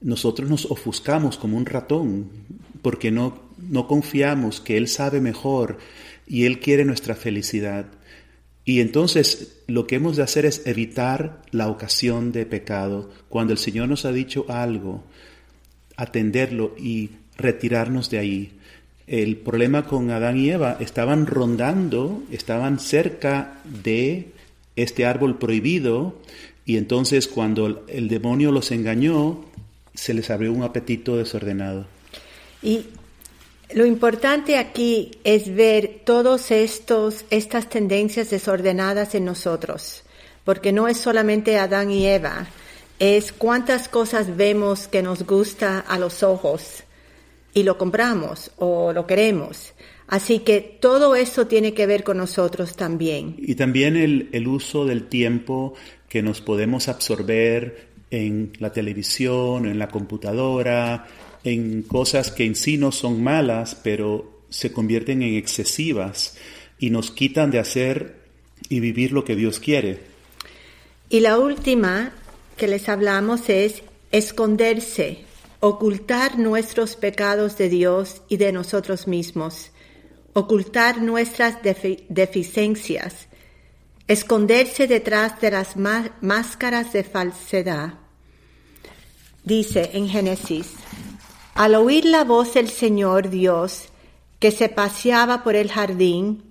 Nosotros 0.00 0.48
nos 0.48 0.66
ofuscamos 0.66 1.38
como 1.38 1.56
un 1.56 1.66
ratón 1.66 2.30
porque 2.82 3.10
no, 3.10 3.40
no 3.58 3.88
confiamos 3.88 4.60
que 4.60 4.76
Él 4.76 4.86
sabe 4.86 5.20
mejor 5.20 5.78
y 6.26 6.44
Él 6.44 6.60
quiere 6.60 6.84
nuestra 6.84 7.16
felicidad. 7.16 7.86
Y 8.64 8.80
entonces 8.80 9.62
lo 9.66 9.88
que 9.88 9.96
hemos 9.96 10.16
de 10.16 10.22
hacer 10.22 10.46
es 10.46 10.66
evitar 10.66 11.42
la 11.50 11.68
ocasión 11.68 12.30
de 12.30 12.46
pecado. 12.46 13.10
Cuando 13.28 13.52
el 13.52 13.58
Señor 13.58 13.88
nos 13.88 14.04
ha 14.04 14.12
dicho 14.12 14.46
algo, 14.48 15.02
atenderlo 15.96 16.76
y 16.78 17.10
retirarnos 17.40 18.10
de 18.10 18.18
ahí. 18.18 18.52
El 19.06 19.36
problema 19.36 19.86
con 19.86 20.10
Adán 20.10 20.36
y 20.38 20.50
Eva, 20.50 20.76
estaban 20.78 21.26
rondando, 21.26 22.22
estaban 22.30 22.78
cerca 22.78 23.60
de 23.64 24.28
este 24.76 25.04
árbol 25.04 25.38
prohibido 25.38 26.14
y 26.64 26.76
entonces 26.76 27.26
cuando 27.26 27.84
el 27.88 28.08
demonio 28.08 28.52
los 28.52 28.70
engañó, 28.70 29.44
se 29.94 30.14
les 30.14 30.30
abrió 30.30 30.52
un 30.52 30.62
apetito 30.62 31.16
desordenado. 31.16 31.86
Y 32.62 32.86
lo 33.74 33.86
importante 33.86 34.56
aquí 34.58 35.10
es 35.24 35.54
ver 35.54 36.02
todos 36.04 36.50
estos 36.50 37.24
estas 37.30 37.68
tendencias 37.68 38.30
desordenadas 38.30 39.14
en 39.14 39.24
nosotros, 39.24 40.04
porque 40.44 40.72
no 40.72 40.86
es 40.86 40.98
solamente 40.98 41.58
Adán 41.58 41.90
y 41.90 42.06
Eva, 42.06 42.48
es 43.00 43.32
cuántas 43.32 43.88
cosas 43.88 44.36
vemos 44.36 44.86
que 44.86 45.02
nos 45.02 45.24
gusta 45.24 45.80
a 45.80 45.98
los 45.98 46.22
ojos 46.22 46.84
y 47.54 47.62
lo 47.62 47.78
compramos 47.78 48.50
o 48.58 48.92
lo 48.92 49.06
queremos. 49.06 49.74
Así 50.06 50.40
que 50.40 50.60
todo 50.60 51.14
eso 51.14 51.46
tiene 51.46 51.72
que 51.72 51.86
ver 51.86 52.02
con 52.02 52.16
nosotros 52.16 52.74
también. 52.74 53.36
Y 53.38 53.54
también 53.54 53.96
el, 53.96 54.28
el 54.32 54.48
uso 54.48 54.84
del 54.84 55.06
tiempo 55.06 55.74
que 56.08 56.22
nos 56.22 56.40
podemos 56.40 56.88
absorber 56.88 57.90
en 58.10 58.52
la 58.58 58.72
televisión, 58.72 59.66
en 59.66 59.78
la 59.78 59.88
computadora, 59.88 61.06
en 61.44 61.82
cosas 61.82 62.32
que 62.32 62.44
en 62.44 62.56
sí 62.56 62.76
no 62.76 62.92
son 62.92 63.22
malas, 63.22 63.76
pero 63.76 64.40
se 64.48 64.72
convierten 64.72 65.22
en 65.22 65.36
excesivas 65.36 66.36
y 66.78 66.90
nos 66.90 67.12
quitan 67.12 67.50
de 67.50 67.60
hacer 67.60 68.16
y 68.68 68.80
vivir 68.80 69.12
lo 69.12 69.24
que 69.24 69.36
Dios 69.36 69.60
quiere. 69.60 70.00
Y 71.08 71.20
la 71.20 71.38
última 71.38 72.12
que 72.56 72.68
les 72.68 72.88
hablamos 72.88 73.48
es 73.48 73.82
esconderse, 74.12 75.24
ocultar 75.60 76.38
nuestros 76.38 76.96
pecados 76.96 77.56
de 77.58 77.68
Dios 77.68 78.22
y 78.28 78.36
de 78.38 78.52
nosotros 78.52 79.06
mismos. 79.06 79.70
ocultar 80.32 81.02
nuestras 81.02 81.60
defi- 81.60 82.04
deficiencias, 82.08 83.26
esconderse 84.06 84.86
detrás 84.86 85.40
de 85.40 85.50
las 85.50 85.76
má- 85.76 86.12
máscaras 86.20 86.92
de 86.92 87.02
falsedad. 87.02 87.94
Dice 89.42 89.90
en 89.94 90.08
Génesis, 90.08 90.68
al 91.54 91.74
oír 91.74 92.04
la 92.04 92.22
voz 92.22 92.54
del 92.54 92.68
Señor 92.68 93.28
Dios 93.28 93.86
que 94.38 94.52
se 94.52 94.68
paseaba 94.68 95.42
por 95.42 95.56
el 95.56 95.68
jardín, 95.70 96.44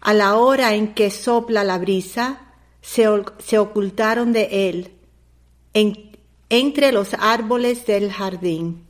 a 0.00 0.14
la 0.14 0.36
hora 0.36 0.74
en 0.74 0.94
que 0.94 1.10
sopla 1.10 1.64
la 1.64 1.76
brisa, 1.76 2.40
se, 2.80 3.04
se 3.44 3.58
ocultaron 3.58 4.32
de 4.32 4.70
él 4.70 4.92
entre 6.50 6.92
los 6.92 7.14
árboles 7.14 7.86
del 7.86 8.10
jardín. 8.10 8.84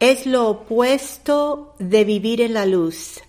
Es 0.00 0.26
lo 0.26 0.48
opuesto 0.48 1.74
de 1.78 2.04
vivir 2.04 2.40
en 2.40 2.54
la 2.54 2.66
luz, 2.66 3.20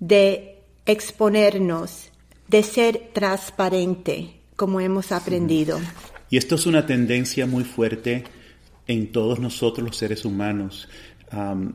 de 0.00 0.62
exponernos, 0.86 2.10
de 2.48 2.62
ser 2.62 3.10
transparente, 3.12 4.40
como 4.56 4.80
hemos 4.80 5.12
aprendido. 5.12 5.78
Y 6.30 6.38
esto 6.38 6.54
es 6.54 6.66
una 6.66 6.86
tendencia 6.86 7.46
muy 7.46 7.64
fuerte 7.64 8.24
en 8.86 9.12
todos 9.12 9.38
nosotros 9.38 9.86
los 9.86 9.96
seres 9.96 10.24
humanos. 10.24 10.88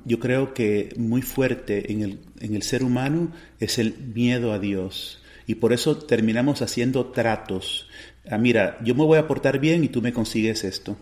Yo 0.05 0.19
creo 0.19 0.55
que 0.55 0.93
muy 0.97 1.21
fuerte 1.21 1.91
en 1.91 2.01
el, 2.01 2.19
en 2.39 2.55
el 2.55 2.63
ser 2.63 2.83
humano 2.83 3.31
es 3.59 3.77
el 3.77 3.95
miedo 4.15 4.51
a 4.51 4.57
Dios. 4.57 5.21
Y 5.45 5.55
por 5.55 5.73
eso 5.73 5.97
terminamos 5.97 6.63
haciendo 6.63 7.07
tratos. 7.07 7.87
Ah, 8.29 8.37
mira, 8.37 8.77
yo 8.83 8.95
me 8.95 9.03
voy 9.03 9.17
a 9.17 9.27
portar 9.27 9.59
bien 9.59 9.83
y 9.83 9.89
tú 9.89 10.01
me 10.01 10.13
consigues 10.13 10.63
esto. 10.63 10.97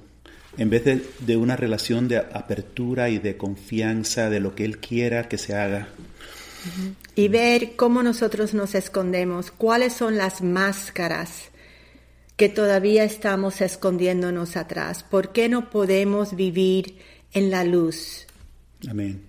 En 0.57 0.69
vez 0.69 0.83
de, 0.83 1.05
de 1.19 1.37
una 1.37 1.55
relación 1.55 2.07
de 2.07 2.17
apertura 2.17 3.09
y 3.09 3.19
de 3.19 3.37
confianza 3.37 4.29
de 4.29 4.39
lo 4.39 4.53
que 4.55 4.65
Él 4.65 4.79
quiera 4.79 5.29
que 5.29 5.37
se 5.37 5.55
haga. 5.55 5.87
y 7.15 7.27
ver 7.27 7.75
cómo 7.75 8.03
nosotros 8.03 8.53
nos 8.53 8.75
escondemos, 8.75 9.51
cuáles 9.51 9.93
son 9.93 10.17
las 10.17 10.41
máscaras 10.41 11.51
que 12.35 12.49
todavía 12.49 13.03
estamos 13.03 13.61
escondiéndonos 13.61 14.57
atrás, 14.57 15.03
por 15.03 15.31
qué 15.31 15.47
no 15.47 15.69
podemos 15.69 16.35
vivir 16.35 16.97
en 17.33 17.51
la 17.51 17.63
luz. 17.63 18.25
Amén. 18.89 19.21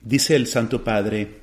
Dice 0.00 0.36
el 0.36 0.46
Santo 0.46 0.82
Padre, 0.82 1.40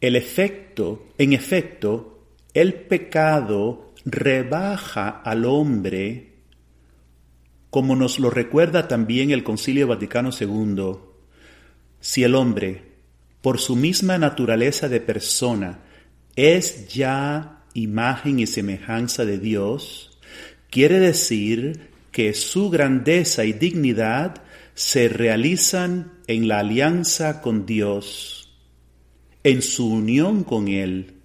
el 0.00 0.16
efecto, 0.16 1.08
en 1.18 1.32
efecto, 1.32 2.09
el 2.54 2.74
pecado 2.74 3.92
rebaja 4.04 5.08
al 5.08 5.44
hombre, 5.44 6.34
como 7.70 7.94
nos 7.94 8.18
lo 8.18 8.30
recuerda 8.30 8.88
también 8.88 9.30
el 9.30 9.44
Concilio 9.44 9.86
Vaticano 9.86 10.30
II, 10.38 10.96
si 12.00 12.24
el 12.24 12.34
hombre, 12.34 12.82
por 13.42 13.58
su 13.58 13.76
misma 13.76 14.18
naturaleza 14.18 14.88
de 14.88 15.00
persona, 15.00 15.80
es 16.34 16.88
ya 16.88 17.64
imagen 17.74 18.40
y 18.40 18.46
semejanza 18.46 19.24
de 19.24 19.38
Dios, 19.38 20.18
quiere 20.70 20.98
decir 20.98 21.90
que 22.10 22.34
su 22.34 22.70
grandeza 22.70 23.44
y 23.44 23.52
dignidad 23.52 24.42
se 24.74 25.08
realizan 25.08 26.12
en 26.26 26.48
la 26.48 26.60
alianza 26.60 27.40
con 27.40 27.66
Dios, 27.66 28.52
en 29.44 29.62
su 29.62 29.88
unión 29.88 30.42
con 30.42 30.68
Él, 30.68 31.19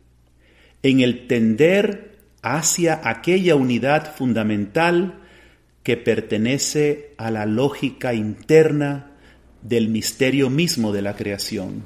en 0.85 0.99
el 0.99 1.25
tender 1.25 2.19
hacia 2.43 3.01
aquella 3.09 3.55
unidad 3.55 4.13
fundamental 4.15 5.15
que 5.81 5.97
pertenece 5.97 7.15
a 7.17 7.31
la 7.31 7.47
lógica 7.47 8.13
interna 8.13 9.13
del 9.63 9.89
misterio 9.89 10.51
mismo 10.51 10.93
de 10.93 11.01
la 11.01 11.15
creación. 11.15 11.81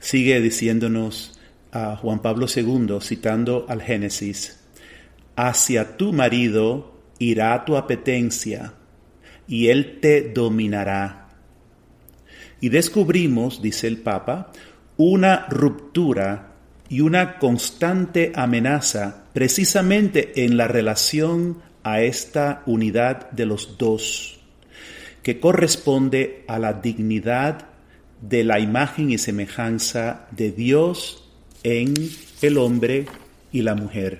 Sigue 0.00 0.40
diciéndonos 0.40 1.38
a 1.72 1.94
Juan 1.96 2.22
Pablo 2.22 2.46
II, 2.48 3.00
citando 3.02 3.66
al 3.68 3.82
Génesis, 3.82 4.58
hacia 5.36 5.98
tu 5.98 6.14
marido 6.14 7.02
irá 7.18 7.66
tu 7.66 7.76
apetencia 7.76 8.72
y 9.46 9.68
él 9.68 10.00
te 10.00 10.22
dominará. 10.22 11.28
Y 12.62 12.70
descubrimos, 12.70 13.60
dice 13.60 13.88
el 13.88 13.98
Papa, 13.98 14.52
una 14.96 15.46
ruptura 15.50 16.51
y 16.92 17.00
una 17.00 17.38
constante 17.38 18.32
amenaza 18.34 19.24
precisamente 19.32 20.44
en 20.44 20.58
la 20.58 20.68
relación 20.68 21.62
a 21.82 22.02
esta 22.02 22.62
unidad 22.66 23.30
de 23.30 23.46
los 23.46 23.78
dos, 23.78 24.38
que 25.22 25.40
corresponde 25.40 26.44
a 26.48 26.58
la 26.58 26.74
dignidad 26.74 27.64
de 28.20 28.44
la 28.44 28.60
imagen 28.60 29.10
y 29.10 29.16
semejanza 29.16 30.26
de 30.32 30.52
Dios 30.52 31.26
en 31.62 31.94
el 32.42 32.58
hombre 32.58 33.06
y 33.52 33.62
la 33.62 33.74
mujer. 33.74 34.18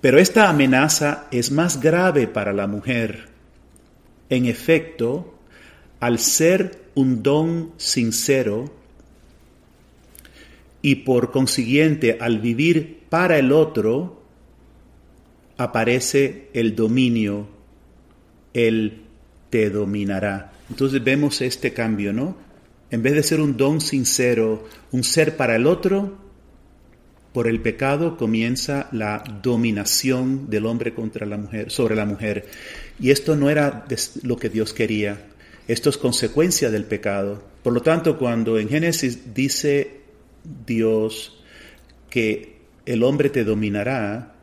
Pero 0.00 0.18
esta 0.18 0.48
amenaza 0.48 1.26
es 1.30 1.50
más 1.50 1.82
grave 1.82 2.26
para 2.26 2.54
la 2.54 2.66
mujer. 2.66 3.28
En 4.30 4.46
efecto, 4.46 5.38
al 6.00 6.20
ser 6.20 6.86
un 6.94 7.22
don 7.22 7.72
sincero 7.76 8.85
y 10.86 10.94
por 10.94 11.32
consiguiente 11.32 12.16
al 12.20 12.38
vivir 12.38 13.06
para 13.08 13.38
el 13.38 13.50
otro, 13.50 14.22
aparece 15.56 16.48
el 16.52 16.76
dominio, 16.76 17.48
el 18.54 19.02
te 19.50 19.68
dominará. 19.68 20.52
Entonces 20.70 21.02
vemos 21.02 21.40
este 21.40 21.72
cambio, 21.72 22.12
¿no? 22.12 22.36
En 22.88 23.02
vez 23.02 23.14
de 23.14 23.24
ser 23.24 23.40
un 23.40 23.56
don 23.56 23.80
sincero, 23.80 24.68
un 24.92 25.02
ser 25.02 25.36
para 25.36 25.56
el 25.56 25.66
otro, 25.66 26.18
por 27.32 27.48
el 27.48 27.60
pecado 27.62 28.16
comienza 28.16 28.88
la 28.92 29.24
dominación 29.42 30.48
del 30.48 30.66
hombre 30.66 30.94
contra 30.94 31.26
la 31.26 31.36
mujer, 31.36 31.68
sobre 31.72 31.96
la 31.96 32.06
mujer. 32.06 32.46
Y 33.00 33.10
esto 33.10 33.34
no 33.34 33.50
era 33.50 33.86
lo 34.22 34.36
que 34.36 34.50
Dios 34.50 34.72
quería. 34.72 35.18
Esto 35.66 35.90
es 35.90 35.98
consecuencia 35.98 36.70
del 36.70 36.84
pecado. 36.84 37.42
Por 37.64 37.72
lo 37.72 37.82
tanto, 37.82 38.16
cuando 38.16 38.56
en 38.60 38.68
Génesis 38.68 39.34
dice 39.34 39.95
Dios 40.66 41.42
que 42.10 42.56
el 42.84 43.02
hombre 43.02 43.30
te 43.30 43.44
dominará, 43.44 44.34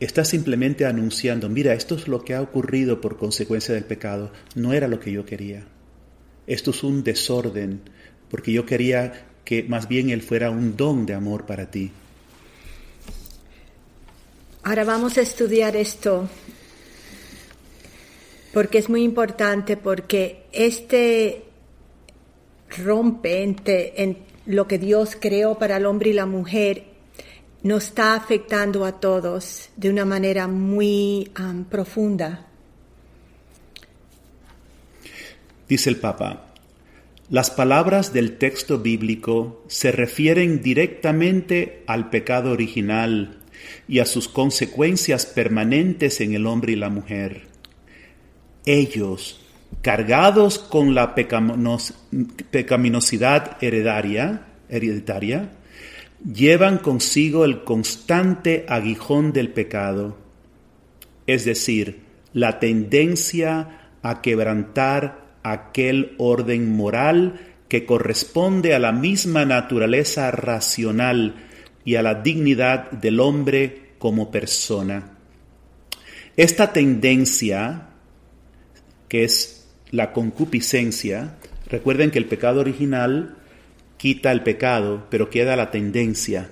está 0.00 0.24
simplemente 0.24 0.86
anunciando, 0.86 1.48
mira, 1.48 1.74
esto 1.74 1.94
es 1.94 2.08
lo 2.08 2.24
que 2.24 2.34
ha 2.34 2.42
ocurrido 2.42 3.00
por 3.00 3.16
consecuencia 3.16 3.74
del 3.74 3.84
pecado. 3.84 4.32
No 4.54 4.72
era 4.72 4.88
lo 4.88 5.00
que 5.00 5.12
yo 5.12 5.24
quería. 5.24 5.64
Esto 6.46 6.70
es 6.70 6.82
un 6.82 7.02
desorden, 7.02 7.80
porque 8.30 8.52
yo 8.52 8.64
quería 8.66 9.26
que 9.44 9.62
más 9.64 9.88
bien 9.88 10.10
Él 10.10 10.22
fuera 10.22 10.50
un 10.50 10.76
don 10.76 11.06
de 11.06 11.14
amor 11.14 11.46
para 11.46 11.70
ti. 11.70 11.90
Ahora 14.62 14.84
vamos 14.84 15.18
a 15.18 15.20
estudiar 15.20 15.76
esto 15.76 16.28
porque 18.54 18.78
es 18.78 18.88
muy 18.88 19.02
importante, 19.02 19.76
porque 19.76 20.44
este 20.52 21.42
rompe 22.78 23.42
en 23.42 24.18
lo 24.46 24.66
que 24.68 24.78
Dios 24.78 25.16
creó 25.18 25.58
para 25.58 25.76
el 25.76 25.86
hombre 25.86 26.10
y 26.10 26.14
la 26.14 26.26
mujer 26.26 26.84
nos 27.62 27.84
está 27.84 28.14
afectando 28.14 28.84
a 28.84 29.00
todos 29.00 29.70
de 29.76 29.88
una 29.90 30.04
manera 30.04 30.46
muy 30.48 31.30
profunda. 31.70 32.46
Dice 35.66 35.88
el 35.88 35.96
Papa, 35.96 36.54
las 37.30 37.50
palabras 37.50 38.12
del 38.12 38.36
texto 38.36 38.78
bíblico 38.80 39.64
se 39.66 39.92
refieren 39.92 40.60
directamente 40.60 41.82
al 41.86 42.10
pecado 42.10 42.52
original 42.52 43.38
y 43.88 44.00
a 44.00 44.04
sus 44.04 44.28
consecuencias 44.28 45.24
permanentes 45.24 46.20
en 46.20 46.34
el 46.34 46.46
hombre 46.46 46.72
y 46.72 46.76
la 46.76 46.90
mujer. 46.90 47.46
Ellos, 48.66 49.43
cargados 49.82 50.58
con 50.58 50.94
la 50.94 51.14
pecaminos, 51.14 51.94
pecaminosidad 52.50 53.56
heredaria, 53.62 54.46
hereditaria, 54.68 55.50
llevan 56.24 56.78
consigo 56.78 57.44
el 57.44 57.64
constante 57.64 58.64
aguijón 58.68 59.32
del 59.32 59.50
pecado, 59.50 60.16
es 61.26 61.44
decir, 61.44 62.00
la 62.32 62.58
tendencia 62.58 63.90
a 64.02 64.22
quebrantar 64.22 65.38
aquel 65.42 66.14
orden 66.18 66.74
moral 66.74 67.40
que 67.68 67.86
corresponde 67.86 68.74
a 68.74 68.78
la 68.78 68.92
misma 68.92 69.44
naturaleza 69.44 70.30
racional 70.30 71.34
y 71.84 71.96
a 71.96 72.02
la 72.02 72.14
dignidad 72.14 72.90
del 72.90 73.20
hombre 73.20 73.94
como 73.98 74.30
persona. 74.30 75.18
Esta 76.36 76.72
tendencia, 76.72 77.88
que 79.08 79.24
es 79.24 79.63
la 79.94 80.12
concupiscencia, 80.12 81.36
recuerden 81.68 82.10
que 82.10 82.18
el 82.18 82.26
pecado 82.26 82.60
original 82.60 83.36
quita 83.96 84.32
el 84.32 84.42
pecado, 84.42 85.06
pero 85.08 85.30
queda 85.30 85.54
la 85.54 85.70
tendencia, 85.70 86.50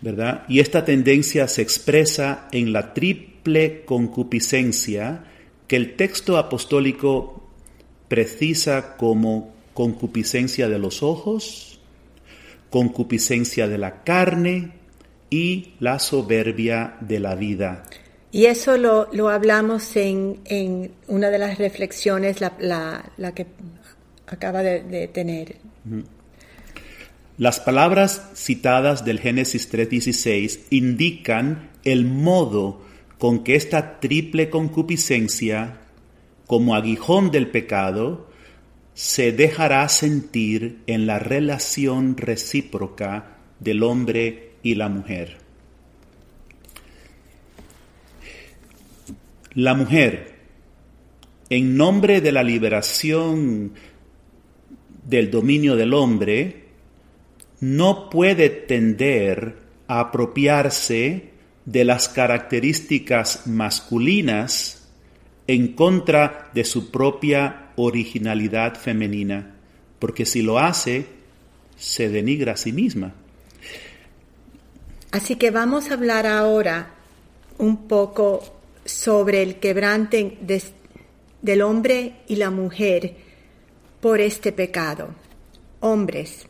¿verdad? 0.00 0.44
Y 0.48 0.60
esta 0.60 0.86
tendencia 0.86 1.46
se 1.48 1.60
expresa 1.60 2.48
en 2.50 2.72
la 2.72 2.94
triple 2.94 3.82
concupiscencia 3.84 5.24
que 5.68 5.76
el 5.76 5.96
texto 5.96 6.38
apostólico 6.38 7.46
precisa 8.08 8.96
como 8.96 9.52
concupiscencia 9.74 10.70
de 10.70 10.78
los 10.78 11.02
ojos, 11.02 11.78
concupiscencia 12.70 13.68
de 13.68 13.76
la 13.76 14.02
carne 14.02 14.72
y 15.28 15.74
la 15.78 15.98
soberbia 15.98 16.96
de 17.02 17.20
la 17.20 17.34
vida. 17.34 17.84
Y 18.32 18.46
eso 18.46 18.76
lo, 18.76 19.08
lo 19.12 19.28
hablamos 19.28 19.96
en, 19.96 20.40
en, 20.44 20.92
una 21.08 21.30
de 21.30 21.38
las 21.38 21.58
reflexiones, 21.58 22.40
la, 22.40 23.10
la, 23.16 23.32
que 23.32 23.46
acaba 24.26 24.62
de, 24.62 24.82
de 24.82 25.08
tener. 25.08 25.56
Las 27.38 27.58
palabras 27.58 28.30
citadas 28.34 29.04
del 29.04 29.18
Génesis 29.18 29.72
3.16 29.72 30.60
indican 30.70 31.70
el 31.84 32.04
modo 32.04 32.82
con 33.18 33.42
que 33.42 33.56
esta 33.56 33.98
triple 33.98 34.48
concupiscencia, 34.48 35.78
como 36.46 36.74
aguijón 36.74 37.30
del 37.30 37.48
pecado, 37.48 38.28
se 38.94 39.32
dejará 39.32 39.88
sentir 39.88 40.82
en 40.86 41.06
la 41.06 41.18
relación 41.18 42.16
recíproca 42.16 43.38
del 43.58 43.82
hombre 43.82 44.52
y 44.62 44.74
la 44.74 44.88
mujer. 44.88 45.38
La 49.54 49.74
mujer, 49.74 50.36
en 51.48 51.76
nombre 51.76 52.20
de 52.20 52.30
la 52.30 52.44
liberación 52.44 53.72
del 55.04 55.28
dominio 55.28 55.74
del 55.74 55.92
hombre, 55.92 56.66
no 57.58 58.08
puede 58.10 58.48
tender 58.48 59.56
a 59.88 60.00
apropiarse 60.00 61.30
de 61.64 61.84
las 61.84 62.08
características 62.08 63.48
masculinas 63.48 64.88
en 65.48 65.74
contra 65.74 66.48
de 66.54 66.62
su 66.62 66.92
propia 66.92 67.72
originalidad 67.74 68.76
femenina, 68.76 69.56
porque 69.98 70.26
si 70.26 70.42
lo 70.42 70.60
hace, 70.60 71.06
se 71.76 72.08
denigra 72.08 72.52
a 72.52 72.56
sí 72.56 72.72
misma. 72.72 73.14
Así 75.10 75.34
que 75.34 75.50
vamos 75.50 75.90
a 75.90 75.94
hablar 75.94 76.28
ahora 76.28 76.94
un 77.58 77.88
poco 77.88 78.59
sobre 78.84 79.42
el 79.42 79.58
quebrante 79.58 80.38
de, 80.40 80.62
del 81.42 81.62
hombre 81.62 82.22
y 82.28 82.36
la 82.36 82.50
mujer 82.50 83.16
por 84.00 84.20
este 84.20 84.52
pecado. 84.52 85.08
Hombres, 85.80 86.46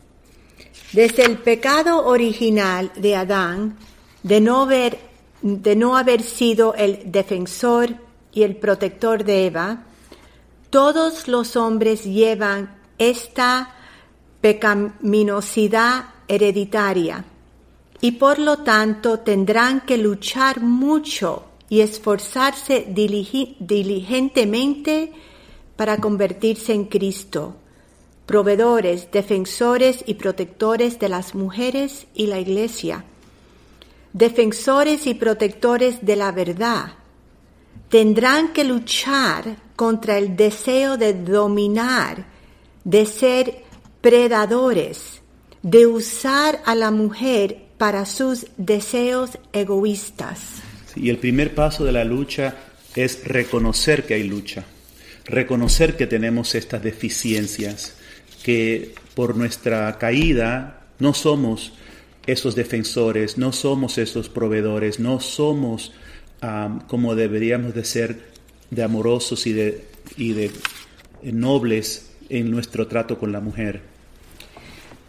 desde 0.93 1.25
el 1.25 1.38
pecado 1.38 2.07
original 2.07 2.93
de 2.97 3.16
Adán, 3.16 3.77
de 4.23 4.40
no 4.40 4.62
haber, 4.62 4.99
de 5.43 5.77
no 5.77 5.97
haber 5.97 6.23
sido 6.23 6.75
el 6.75 7.11
defensor 7.11 7.95
y 8.33 8.43
el 8.43 8.57
protector 8.57 9.25
de 9.25 9.47
Eva, 9.47 9.85
todos 10.71 11.29
los 11.29 11.57
hombres 11.57 12.05
llevan 12.05 12.77
esta 12.99 13.75
pecaminosidad 14.40 16.07
hereditaria 16.29 17.25
y 18.01 18.12
por 18.12 18.38
lo 18.38 18.59
tanto 18.59 19.21
tendrán 19.21 19.83
que 19.83 19.99
luchar 19.99 20.61
mucho 20.61 21.50
y 21.71 21.81
esforzarse 21.81 22.87
diligentemente 22.89 25.13
para 25.77 25.97
convertirse 25.99 26.75
en 26.75 26.85
Cristo, 26.85 27.57
proveedores, 28.27 29.11
defensores 29.11 30.05
y 30.05 30.13
protectores 30.15 30.99
de 30.99 31.09
las 31.09 31.35
mujeres 31.35 32.07
y 32.13 32.27
la 32.27 32.39
Iglesia, 32.41 33.07
defensores 34.13 35.07
y 35.07 35.15
protectores 35.15 36.05
de 36.05 36.17
la 36.17 36.33
verdad. 36.33 36.95
Tendrán 37.89 38.53
que 38.53 38.65
luchar 38.65 39.57
contra 39.77 40.19
el 40.19 40.37
deseo 40.37 40.97
de 40.97 41.15
dominar, 41.15 42.27
de 42.83 43.07
ser 43.07 43.63
predadores, 44.01 45.23
de 45.63 45.87
usar 45.87 46.61
a 46.67 46.75
la 46.75 46.91
mujer 46.91 47.69
para 47.79 48.07
sus 48.07 48.49
deseos 48.57 49.39
egoístas. 49.53 50.65
Y 50.96 51.11
el 51.11 51.18
primer 51.18 51.55
paso 51.55 51.85
de 51.85 51.92
la 51.92 52.05
lucha 52.05 52.57
es 52.94 53.24
reconocer 53.24 54.05
que 54.05 54.14
hay 54.14 54.24
lucha, 54.24 54.64
reconocer 55.24 55.96
que 55.96 56.07
tenemos 56.07 56.55
estas 56.55 56.83
deficiencias, 56.83 57.96
que 58.42 58.94
por 59.14 59.37
nuestra 59.37 59.98
caída 59.98 60.83
no 60.98 61.14
somos 61.14 61.72
esos 62.26 62.55
defensores, 62.55 63.38
no 63.38 63.53
somos 63.53 63.98
esos 63.98 64.29
proveedores, 64.29 65.00
no 65.00 65.20
somos 65.20 65.92
como 66.87 67.14
deberíamos 67.14 67.74
de 67.74 67.85
ser 67.85 68.31
de 68.70 68.83
amorosos 68.83 69.46
y 69.46 69.53
de, 69.53 69.85
y 70.16 70.33
de 70.33 70.50
nobles 71.22 72.12
en 72.31 72.50
nuestro 72.50 72.87
trato 72.87 73.18
con 73.18 73.33
la 73.33 73.40
mujer. 73.40 73.83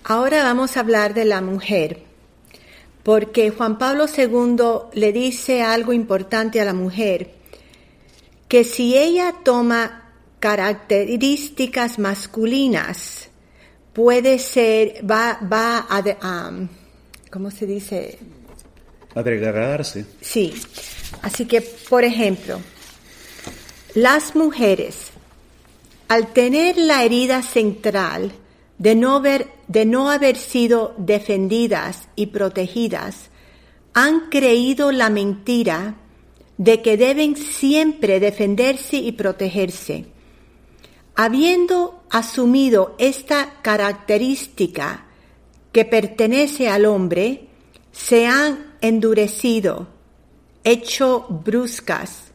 Ahora 0.04 0.44
vamos 0.44 0.76
a 0.76 0.82
hablar 0.82 1.14
de 1.14 1.26
la 1.26 1.42
mujer 1.42 2.11
porque 3.04 3.50
Juan 3.52 3.78
Pablo 3.78 4.06
II 4.06 4.90
le 4.94 5.12
dice 5.12 5.62
algo 5.62 5.94
importante 5.94 6.62
a 6.62 6.66
la 6.66 6.74
mujer, 6.74 7.32
que 8.48 8.64
si 8.64 8.98
ella 8.98 9.36
toma 9.44 10.14
características 10.40 12.00
masculinas, 12.00 13.30
puede 13.94 14.40
ser, 14.40 15.02
va, 15.10 15.40
va 15.42 15.88
a, 15.90 16.52
¿cómo 17.30 17.52
se 17.52 17.66
dice? 17.66 18.20
A 19.16 19.24
degradarse. 19.24 20.06
Sí. 20.22 20.54
Así 21.22 21.46
que, 21.46 21.62
por 21.62 22.04
ejemplo, 22.04 22.60
las 23.94 24.36
mujeres, 24.36 25.12
al 26.08 26.34
tener 26.34 26.78
la 26.78 27.04
herida 27.04 27.42
central, 27.42 28.32
de 28.82 28.96
no, 28.96 30.10
haber, 30.10 30.38
sido 30.38 30.96
defendidas 30.98 32.08
y 32.16 32.28
protegidas, 32.28 33.30
han 33.94 34.30
creído 34.32 34.92
la 34.92 35.12
mentira 35.12 35.98
de 36.58 36.82
que 36.82 36.98
deben 36.98 37.36
siempre 37.36 38.20
defenderse 38.20 38.98
y 38.98 39.12
protegerse. 39.12 40.06
Habiendo 41.14 42.02
asumido 42.10 42.96
esta 42.98 43.62
característica 43.62 45.06
que 45.72 45.86
pertenece 45.86 46.68
al 46.68 46.86
hombre, 46.86 47.50
se 47.92 48.26
han 48.26 48.78
endurecido, 48.82 49.90
hecho 50.64 51.28
bruscas, 51.30 52.32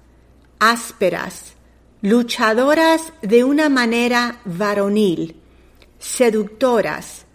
ásperas, 0.61 1.55
luchadoras 2.03 3.13
de 3.21 3.43
una 3.43 3.69
manera 3.69 4.41
varonil 4.45 5.43
seductoras, 6.07 7.27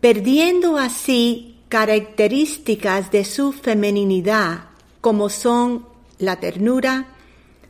perdiendo 0.00 0.78
así 0.78 1.58
características 1.68 3.10
de 3.10 3.24
su 3.24 3.52
femeninidad 3.52 4.70
como 5.00 5.28
son 5.28 5.86
la 6.18 6.40
ternura, 6.40 7.08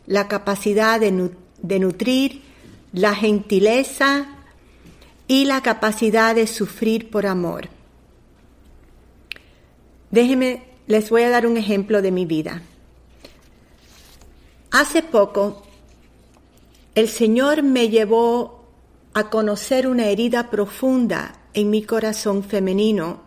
la 0.06 0.28
capacidad 0.28 1.00
de, 1.00 1.30
de 1.62 1.78
nutrir, 1.80 2.42
la 2.92 3.14
gentileza 3.14 4.28
y 5.26 5.44
la 5.44 5.62
capacidad 5.62 6.34
de 6.34 6.46
sufrir 6.46 7.10
por 7.10 7.26
amor. 7.26 7.68
Déjenme, 10.10 10.62
les 10.86 11.10
voy 11.10 11.22
a 11.22 11.30
dar 11.30 11.46
un 11.46 11.56
ejemplo 11.56 12.02
de 12.02 12.10
mi 12.12 12.24
vida. 12.24 12.62
Hace 14.70 15.02
poco, 15.02 15.62
el 16.94 17.08
Señor 17.08 17.62
me 17.62 17.88
llevó 17.88 18.59
a 19.14 19.30
conocer 19.30 19.86
una 19.86 20.06
herida 20.06 20.50
profunda 20.50 21.40
en 21.54 21.70
mi 21.70 21.82
corazón 21.82 22.44
femenino 22.44 23.22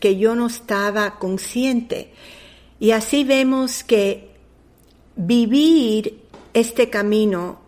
que 0.00 0.16
yo 0.16 0.34
no 0.34 0.46
estaba 0.46 1.18
consciente. 1.18 2.12
Y 2.80 2.92
así 2.92 3.24
vemos 3.24 3.84
que 3.84 4.30
vivir 5.16 6.22
este 6.54 6.88
camino, 6.88 7.60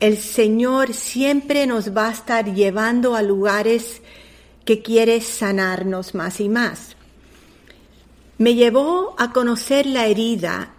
el 0.00 0.18
Señor 0.18 0.92
siempre 0.92 1.66
nos 1.66 1.96
va 1.96 2.08
a 2.08 2.12
estar 2.12 2.52
llevando 2.52 3.14
a 3.14 3.22
lugares 3.22 4.02
que 4.64 4.82
quiere 4.82 5.20
sanarnos 5.20 6.14
más 6.14 6.40
y 6.40 6.48
más. 6.48 6.96
Me 8.38 8.54
llevó 8.54 9.14
a 9.18 9.32
conocer 9.32 9.86
la 9.86 10.06
herida 10.06 10.74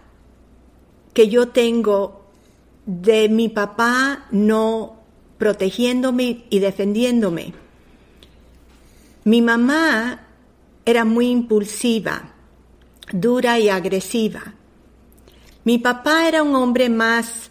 que 1.14 1.28
yo 1.28 1.48
tengo 1.48 2.26
de 2.86 3.28
mi 3.28 3.48
papá 3.48 4.26
no 4.30 4.97
protegiéndome 5.38 6.44
y 6.50 6.58
defendiéndome. 6.58 7.54
Mi 9.24 9.40
mamá 9.40 10.26
era 10.84 11.04
muy 11.04 11.30
impulsiva, 11.30 12.34
dura 13.12 13.58
y 13.58 13.68
agresiva. 13.68 14.54
Mi 15.64 15.78
papá 15.78 16.28
era 16.28 16.42
un 16.42 16.54
hombre 16.54 16.88
más 16.88 17.50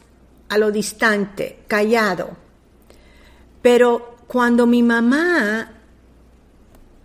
a 0.49 0.57
lo 0.57 0.71
distante, 0.71 1.59
callado. 1.67 2.37
Pero 3.61 4.17
cuando 4.27 4.65
mi 4.65 4.83
mamá 4.83 5.71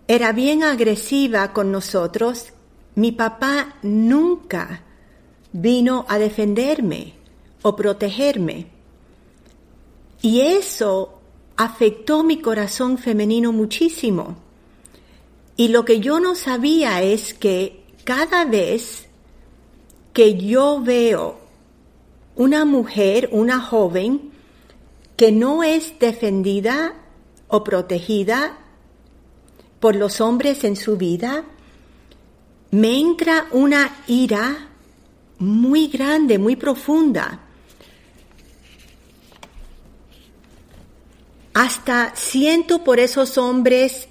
era 0.07 0.31
bien 0.31 0.63
agresiva 0.63 1.53
con 1.53 1.71
nosotros, 1.71 2.53
mi 2.95 3.11
papá 3.11 3.75
nunca 3.83 4.81
vino 5.51 6.05
a 6.09 6.17
defenderme 6.17 7.13
o 7.61 7.75
protegerme 7.75 8.72
Y 10.23 10.39
eso 10.39 11.19
afectó 11.57 12.23
mi 12.23 12.39
corazón 12.39 12.97
femenino 12.97 13.51
muchísimo. 13.51 14.37
Y 15.57 15.67
lo 15.67 15.83
que 15.83 15.99
yo 15.99 16.21
no 16.21 16.33
sabía 16.33 17.03
es 17.03 17.33
que 17.33 17.83
cada 18.05 18.45
vez 18.45 19.09
que 20.13 20.37
yo 20.37 20.81
veo 20.81 21.39
una 22.37 22.63
mujer, 22.63 23.27
una 23.33 23.59
joven, 23.59 24.31
que 25.17 25.33
no 25.33 25.61
es 25.61 25.99
defendida 25.99 26.95
o 27.49 27.61
protegida 27.65 28.57
por 29.81 29.97
los 29.97 30.21
hombres 30.21 30.63
en 30.63 30.77
su 30.77 30.95
vida, 30.95 31.43
me 32.71 32.97
entra 32.97 33.47
una 33.51 33.97
ira 34.07 34.69
muy 35.39 35.87
grande, 35.87 36.39
muy 36.39 36.55
profunda. 36.55 37.41
Hasta 41.53 42.13
siento 42.15 42.83
por 42.83 42.99
esos 42.99 43.37
hombres 43.37 44.07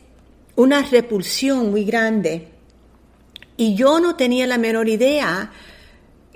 una 0.55 0.83
repulsión 0.83 1.71
muy 1.71 1.85
grande. 1.85 2.49
Y 3.57 3.75
yo 3.75 4.01
no 4.01 4.17
tenía 4.17 4.47
la 4.47 4.59
menor 4.59 4.89
idea 4.89 5.53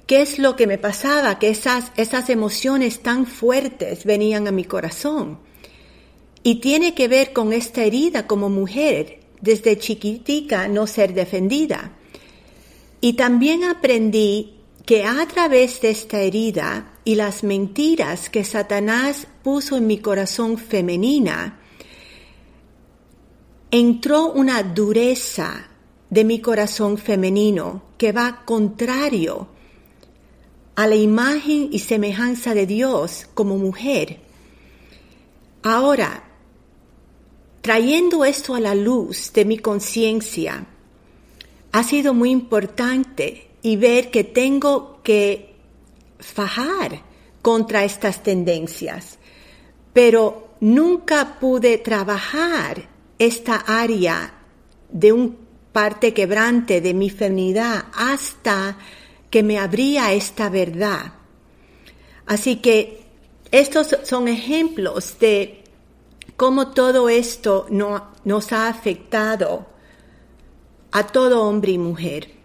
qué 0.06 0.22
es 0.22 0.38
lo 0.38 0.56
que 0.56 0.66
me 0.66 0.78
pasaba, 0.78 1.38
que 1.38 1.48
esas, 1.48 1.92
esas 1.96 2.30
emociones 2.30 3.00
tan 3.00 3.26
fuertes 3.26 4.04
venían 4.04 4.48
a 4.48 4.52
mi 4.52 4.64
corazón. 4.64 5.38
Y 6.42 6.56
tiene 6.56 6.94
que 6.94 7.08
ver 7.08 7.32
con 7.32 7.52
esta 7.52 7.82
herida 7.82 8.26
como 8.26 8.48
mujer, 8.48 9.20
desde 9.40 9.78
chiquitica 9.78 10.68
no 10.68 10.86
ser 10.86 11.14
defendida. 11.14 11.96
Y 13.00 13.14
también 13.14 13.64
aprendí 13.64 14.55
que 14.86 15.04
a 15.04 15.26
través 15.26 15.80
de 15.80 15.90
esta 15.90 16.20
herida 16.20 16.92
y 17.04 17.16
las 17.16 17.42
mentiras 17.42 18.30
que 18.30 18.44
Satanás 18.44 19.26
puso 19.42 19.76
en 19.76 19.88
mi 19.88 19.98
corazón 19.98 20.58
femenina, 20.58 21.58
entró 23.72 24.30
una 24.32 24.62
dureza 24.62 25.68
de 26.08 26.24
mi 26.24 26.40
corazón 26.40 26.98
femenino 26.98 27.82
que 27.98 28.12
va 28.12 28.44
contrario 28.44 29.48
a 30.76 30.86
la 30.86 30.94
imagen 30.94 31.68
y 31.72 31.80
semejanza 31.80 32.54
de 32.54 32.66
Dios 32.66 33.26
como 33.34 33.58
mujer. 33.58 34.20
Ahora, 35.64 36.22
trayendo 37.60 38.24
esto 38.24 38.54
a 38.54 38.60
la 38.60 38.76
luz 38.76 39.32
de 39.32 39.44
mi 39.44 39.58
conciencia, 39.58 40.64
ha 41.72 41.82
sido 41.82 42.14
muy 42.14 42.30
importante 42.30 43.45
y 43.66 43.74
ver 43.74 44.12
que 44.12 44.22
tengo 44.22 45.00
que 45.02 45.56
fajar 46.20 47.02
contra 47.42 47.82
estas 47.82 48.22
tendencias, 48.22 49.18
pero 49.92 50.50
nunca 50.60 51.40
pude 51.40 51.78
trabajar 51.78 52.88
esta 53.18 53.56
área 53.66 54.34
de 54.88 55.12
un 55.12 55.36
parte 55.72 56.14
quebrante 56.14 56.80
de 56.80 56.94
mi 56.94 57.10
feminidad 57.10 57.86
hasta 57.92 58.78
que 59.30 59.42
me 59.42 59.58
abría 59.58 60.12
esta 60.12 60.48
verdad. 60.48 61.14
Así 62.24 62.58
que 62.58 63.02
estos 63.50 63.96
son 64.04 64.28
ejemplos 64.28 65.18
de 65.18 65.64
cómo 66.36 66.68
todo 66.68 67.08
esto 67.08 67.66
no, 67.70 68.12
nos 68.22 68.52
ha 68.52 68.68
afectado 68.68 69.66
a 70.92 71.04
todo 71.08 71.42
hombre 71.42 71.72
y 71.72 71.78
mujer. 71.78 72.35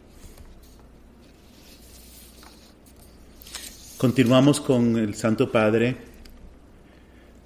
Continuamos 4.02 4.60
con 4.60 4.98
el 4.98 5.14
Santo 5.14 5.52
Padre. 5.52 5.96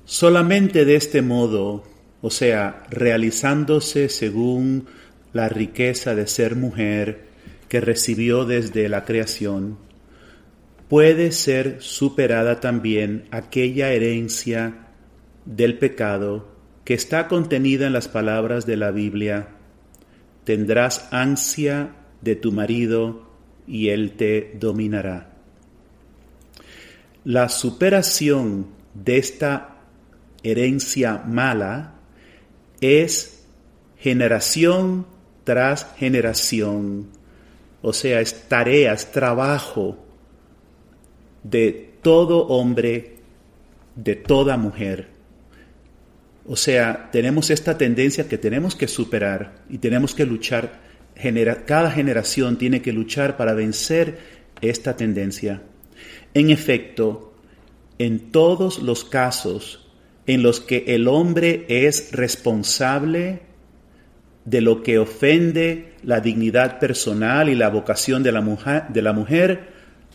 Solamente 0.05 0.85
de 0.85 0.95
este 0.95 1.21
modo, 1.21 1.83
o 2.21 2.31
sea, 2.31 2.85
realizándose 2.89 4.07
según 4.07 4.85
la 5.33 5.49
riqueza 5.49 6.15
de 6.15 6.27
ser 6.27 6.55
mujer 6.55 7.25
que 7.67 7.81
recibió 7.81 8.45
desde 8.45 8.87
la 8.87 9.03
creación, 9.03 9.77
puede 10.87 11.33
ser 11.33 11.81
superada 11.81 12.61
también 12.61 13.25
aquella 13.31 13.91
herencia 13.91 14.87
del 15.43 15.77
pecado 15.77 16.55
que 16.85 16.93
está 16.93 17.27
contenida 17.27 17.85
en 17.85 17.91
las 17.91 18.07
palabras 18.07 18.65
de 18.65 18.77
la 18.77 18.91
Biblia. 18.91 19.49
Tendrás 20.45 21.09
ansia 21.11 21.97
de 22.21 22.37
tu 22.37 22.53
marido 22.53 23.29
y 23.67 23.89
él 23.89 24.13
te 24.13 24.55
dominará. 24.57 25.34
La 27.25 27.49
superación 27.49 28.67
de 28.93 29.17
esta 29.17 29.77
herencia 30.43 31.23
mala 31.25 31.95
es 32.79 33.43
generación 33.97 35.07
tras 35.43 35.87
generación, 35.97 37.07
o 37.81 37.93
sea, 37.93 38.21
es 38.21 38.47
tareas, 38.47 39.11
trabajo 39.11 39.97
de 41.41 41.93
todo 42.03 42.45
hombre, 42.45 43.15
de 43.95 44.15
toda 44.15 44.55
mujer. 44.55 45.07
O 46.47 46.55
sea, 46.55 47.09
tenemos 47.11 47.49
esta 47.49 47.75
tendencia 47.75 48.27
que 48.27 48.37
tenemos 48.37 48.75
que 48.75 48.87
superar 48.87 49.63
y 49.67 49.79
tenemos 49.79 50.13
que 50.13 50.27
luchar. 50.27 50.79
cada 51.65 51.89
generación 51.89 52.59
tiene 52.59 52.83
que 52.83 52.93
luchar 52.93 53.35
para 53.35 53.55
vencer 53.55 54.19
esta 54.61 54.95
tendencia. 54.95 55.63
En 56.35 56.49
efecto, 56.49 57.33
en 57.97 58.31
todos 58.31 58.79
los 58.83 59.05
casos 59.05 59.87
en 60.27 60.43
los 60.43 60.59
que 60.59 60.83
el 60.87 61.07
hombre 61.07 61.65
es 61.69 62.11
responsable 62.11 63.39
de 64.43 64.59
lo 64.59 64.83
que 64.83 64.99
ofende 64.99 65.93
la 66.03 66.19
dignidad 66.19 66.77
personal 66.77 67.47
y 67.47 67.55
la 67.55 67.69
vocación 67.69 68.21
de 68.21 68.33
la 68.33 68.41
mujer, 69.13 69.69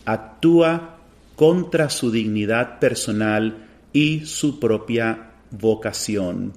actúa 0.04 0.98
contra 1.36 1.88
su 1.88 2.10
dignidad 2.10 2.78
personal 2.80 3.66
y 3.94 4.26
su 4.26 4.60
propia 4.60 5.30
vocación. 5.50 6.52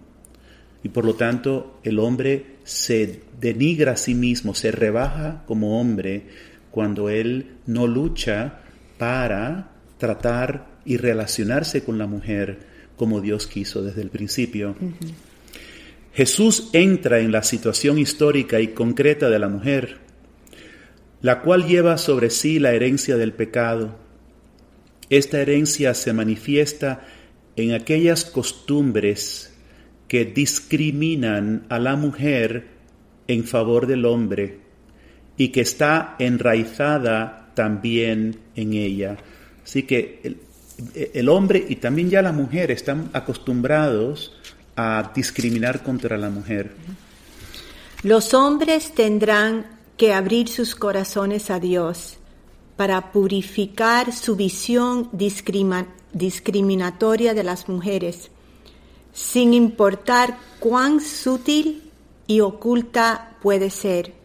Y 0.84 0.89
por 0.89 1.06
lo 1.06 1.13
tanto 1.13 1.80
el 1.84 1.99
hombre 1.99 2.58
se 2.65 3.21
denigra 3.39 3.93
a 3.93 3.97
sí 3.97 4.13
mismo, 4.13 4.56
se 4.56 4.71
rebaja 4.71 5.43
como 5.47 5.80
hombre 5.80 6.28
cuando 6.69 7.08
él 7.08 7.60
no 7.65 7.88
lucha 7.88 8.60
para 8.97 9.71
tratar 9.97 10.67
y 10.86 10.97
relacionarse 10.97 11.84
con 11.84 11.97
la 11.97 12.08
mujer 12.08 12.60
como 12.97 13.21
Dios 13.21 13.47
quiso 13.47 13.82
desde 13.82 14.01
el 14.01 14.10
principio. 14.10 14.75
Jesús 16.13 16.69
entra 16.73 17.19
en 17.19 17.32
la 17.32 17.43
situación 17.43 17.97
histórica 17.97 18.60
y 18.60 18.69
concreta 18.69 19.29
de 19.29 19.39
la 19.39 19.49
mujer, 19.49 19.97
la 21.21 21.41
cual 21.41 21.65
lleva 21.65 21.97
sobre 21.97 22.29
sí 22.29 22.60
la 22.60 22.73
herencia 22.73 23.17
del 23.17 23.34
pecado. 23.34 23.97
Esta 25.10 25.41
herencia 25.41 25.93
se 25.93 26.13
manifiesta 26.13 27.06
en 27.56 27.73
aquellas 27.73 28.25
costumbres 28.25 29.53
que 30.08 30.25
discriminan 30.25 31.65
a 31.69 31.79
la 31.79 31.95
mujer 31.95 32.67
en 33.27 33.43
favor 33.45 33.88
del 33.88 34.06
hombre 34.06 34.60
y 35.38 35.49
que 35.49 35.62
está 35.62 36.15
enraizada 36.19 37.42
también 37.53 38.39
en 38.55 38.73
ella. 38.73 39.17
Así 39.63 39.83
que 39.83 40.37
el, 40.95 41.29
hombre 41.29 41.63
y 41.67 41.75
también 41.77 42.09
ya 42.09 42.21
la 42.21 42.31
mujer 42.31 42.71
están 42.71 43.09
acostumbrados 43.13 44.33
a 44.75 45.11
discriminar 45.15 45.83
contra 45.83 46.17
la 46.17 46.29
mujer. 46.29 46.75
Los 48.01 48.33
hombres 48.33 48.93
tendrán 48.93 49.65
que 49.97 50.13
abrir 50.13 50.49
sus 50.49 50.75
corazones 50.75 51.49
a 51.49 51.59
Dios 51.59 52.17
para 52.75 53.11
purificar 53.11 54.11
su 54.11 54.35
visión 54.35 55.09
discriminatoria 55.11 57.33
de 57.33 57.43
las 57.43 57.69
mujeres, 57.69 58.29
sin 59.13 59.53
importar 59.53 60.37
cuán 60.59 60.99
sutil 60.99 61.91
y 62.25 62.41
oculta 62.41 63.37
puede 63.41 63.69
ser 63.69 64.22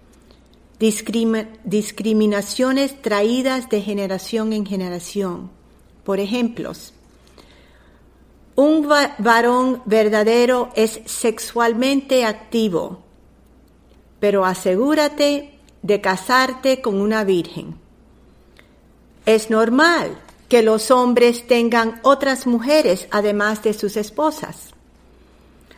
discriminaciones 0.79 3.03
traídas 3.03 3.69
de 3.69 3.83
generación 3.83 4.53
en 4.53 4.65
generación. 4.65 5.51
Por 6.05 6.21
ejemplo, 6.21 6.73
un 8.55 8.89
varón 9.19 9.83
verdadero 9.85 10.71
es 10.75 11.01
sexualmente 11.05 12.25
activo, 12.25 13.03
pero 14.21 14.45
asegúrate 14.45 15.59
de 15.83 16.01
casarte 16.01 16.81
con 16.81 17.01
una 17.01 17.25
virgen. 17.25 17.77
Es 19.27 19.51
normal 19.51 20.17
que 20.49 20.63
los 20.63 20.91
hombres 20.91 21.47
tengan 21.47 22.01
otras 22.03 22.47
mujeres 22.47 23.07
además 23.11 23.63
de 23.63 23.75
sus 23.75 23.97
esposas. 23.97 24.71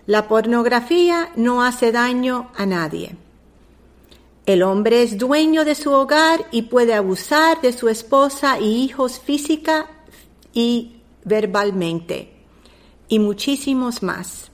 La 0.07 0.29
pornografía 0.29 1.31
no 1.37 1.63
hace 1.63 1.93
daño 1.93 2.51
a 2.57 2.67
nadie. 2.67 3.17
El 4.47 4.63
hombre 4.63 5.03
es 5.03 5.19
dueño 5.19 5.65
de 5.65 5.75
su 5.75 5.93
hogar 5.93 6.47
y 6.51 6.63
puede 6.63 6.95
abusar 6.95 7.61
de 7.61 7.73
su 7.73 7.89
esposa 7.89 8.59
y 8.59 8.83
hijos 8.83 9.21
física 9.21 9.87
y 10.53 10.97
verbalmente. 11.25 12.33
y 13.09 13.19
muchísimos 13.19 14.05
más. 14.05 14.53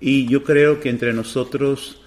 Y 0.00 0.26
yo 0.28 0.42
creo 0.42 0.80
que 0.80 0.88
entre 0.88 1.12
nosotros 1.12 2.00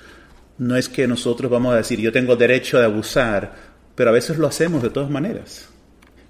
no 0.57 0.75
es 0.75 0.89
que 0.89 1.07
nosotros 1.07 1.49
vamos 1.49 1.73
a 1.73 1.77
decir 1.77 1.99
yo 1.99 2.11
tengo 2.11 2.35
derecho 2.35 2.79
de 2.79 2.85
abusar, 2.85 3.55
pero 3.93 4.09
a 4.09 4.13
veces 4.13 4.37
lo 4.39 4.47
hacemos 4.47 4.81
de 4.81 4.89
todas 4.89 5.11
maneras. 5.11 5.69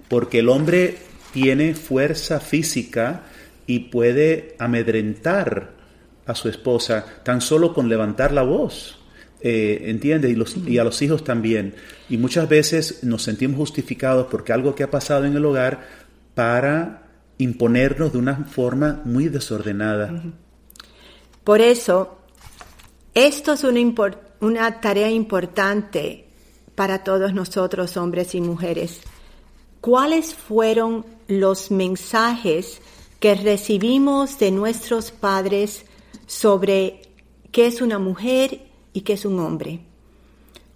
Porque 0.08 0.40
el 0.40 0.50
hombre 0.50 0.98
tiene 1.32 1.74
fuerza 1.74 2.38
física 2.38 3.22
y 3.66 3.78
puede 3.90 4.56
amedrentar 4.58 5.72
a 6.26 6.34
su 6.34 6.48
esposa 6.48 7.04
tan 7.24 7.40
solo 7.40 7.72
con 7.72 7.88
levantar 7.88 8.32
la 8.32 8.42
voz. 8.42 8.99
Eh, 9.42 9.84
¿Entiende? 9.86 10.28
Y, 10.28 10.34
los, 10.34 10.56
y 10.56 10.78
a 10.78 10.84
los 10.84 11.00
hijos 11.00 11.24
también. 11.24 11.74
Y 12.08 12.18
muchas 12.18 12.48
veces 12.48 13.02
nos 13.04 13.22
sentimos 13.22 13.56
justificados 13.56 14.26
porque 14.30 14.52
algo 14.52 14.74
que 14.74 14.82
ha 14.82 14.90
pasado 14.90 15.24
en 15.24 15.34
el 15.34 15.44
hogar 15.44 15.86
para 16.34 17.04
imponernos 17.38 18.12
de 18.12 18.18
una 18.18 18.44
forma 18.44 19.00
muy 19.04 19.28
desordenada. 19.28 20.22
Por 21.42 21.60
eso, 21.62 22.18
esto 23.14 23.54
es 23.54 23.64
una, 23.64 23.80
una 24.40 24.80
tarea 24.80 25.10
importante 25.10 26.26
para 26.74 27.02
todos 27.02 27.32
nosotros, 27.32 27.96
hombres 27.96 28.34
y 28.34 28.40
mujeres. 28.40 29.00
¿Cuáles 29.80 30.34
fueron 30.34 31.06
los 31.28 31.70
mensajes 31.70 32.82
que 33.20 33.34
recibimos 33.34 34.38
de 34.38 34.50
nuestros 34.50 35.10
padres 35.10 35.86
sobre 36.26 37.02
qué 37.52 37.66
es 37.66 37.80
una 37.80 37.98
mujer 37.98 38.69
y 38.92 39.02
qué 39.02 39.14
es 39.14 39.24
un 39.24 39.38
hombre? 39.38 39.80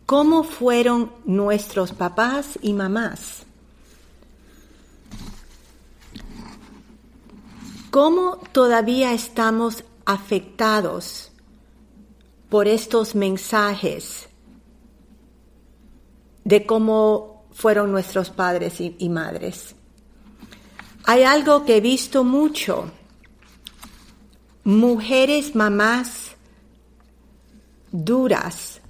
¿Cómo 0.07 0.45
fueron 0.45 1.13
nuestros 1.25 1.93
papás 1.93 2.59
y 2.61 2.75
mamás? 2.75 3.45
¿Cómo 7.91 8.39
todavía 8.53 9.13
estamos 9.13 9.85
afectados 10.05 11.31
por 12.51 12.69
estos 12.69 13.15
mensajes 13.15 14.29
de 16.45 16.67
cómo 16.67 17.47
fueron 17.53 17.93
nuestros 17.93 18.31
padres 18.31 18.81
y, 18.81 19.09
madres? 19.09 19.75
Hay 21.05 21.23
algo 21.23 21.65
que 21.65 21.77
he 21.77 21.81
visto 21.81 22.25
mucho. 22.25 22.91
Mujeres, 24.65 25.55
mamás 25.55 26.34
duras, 27.95 28.81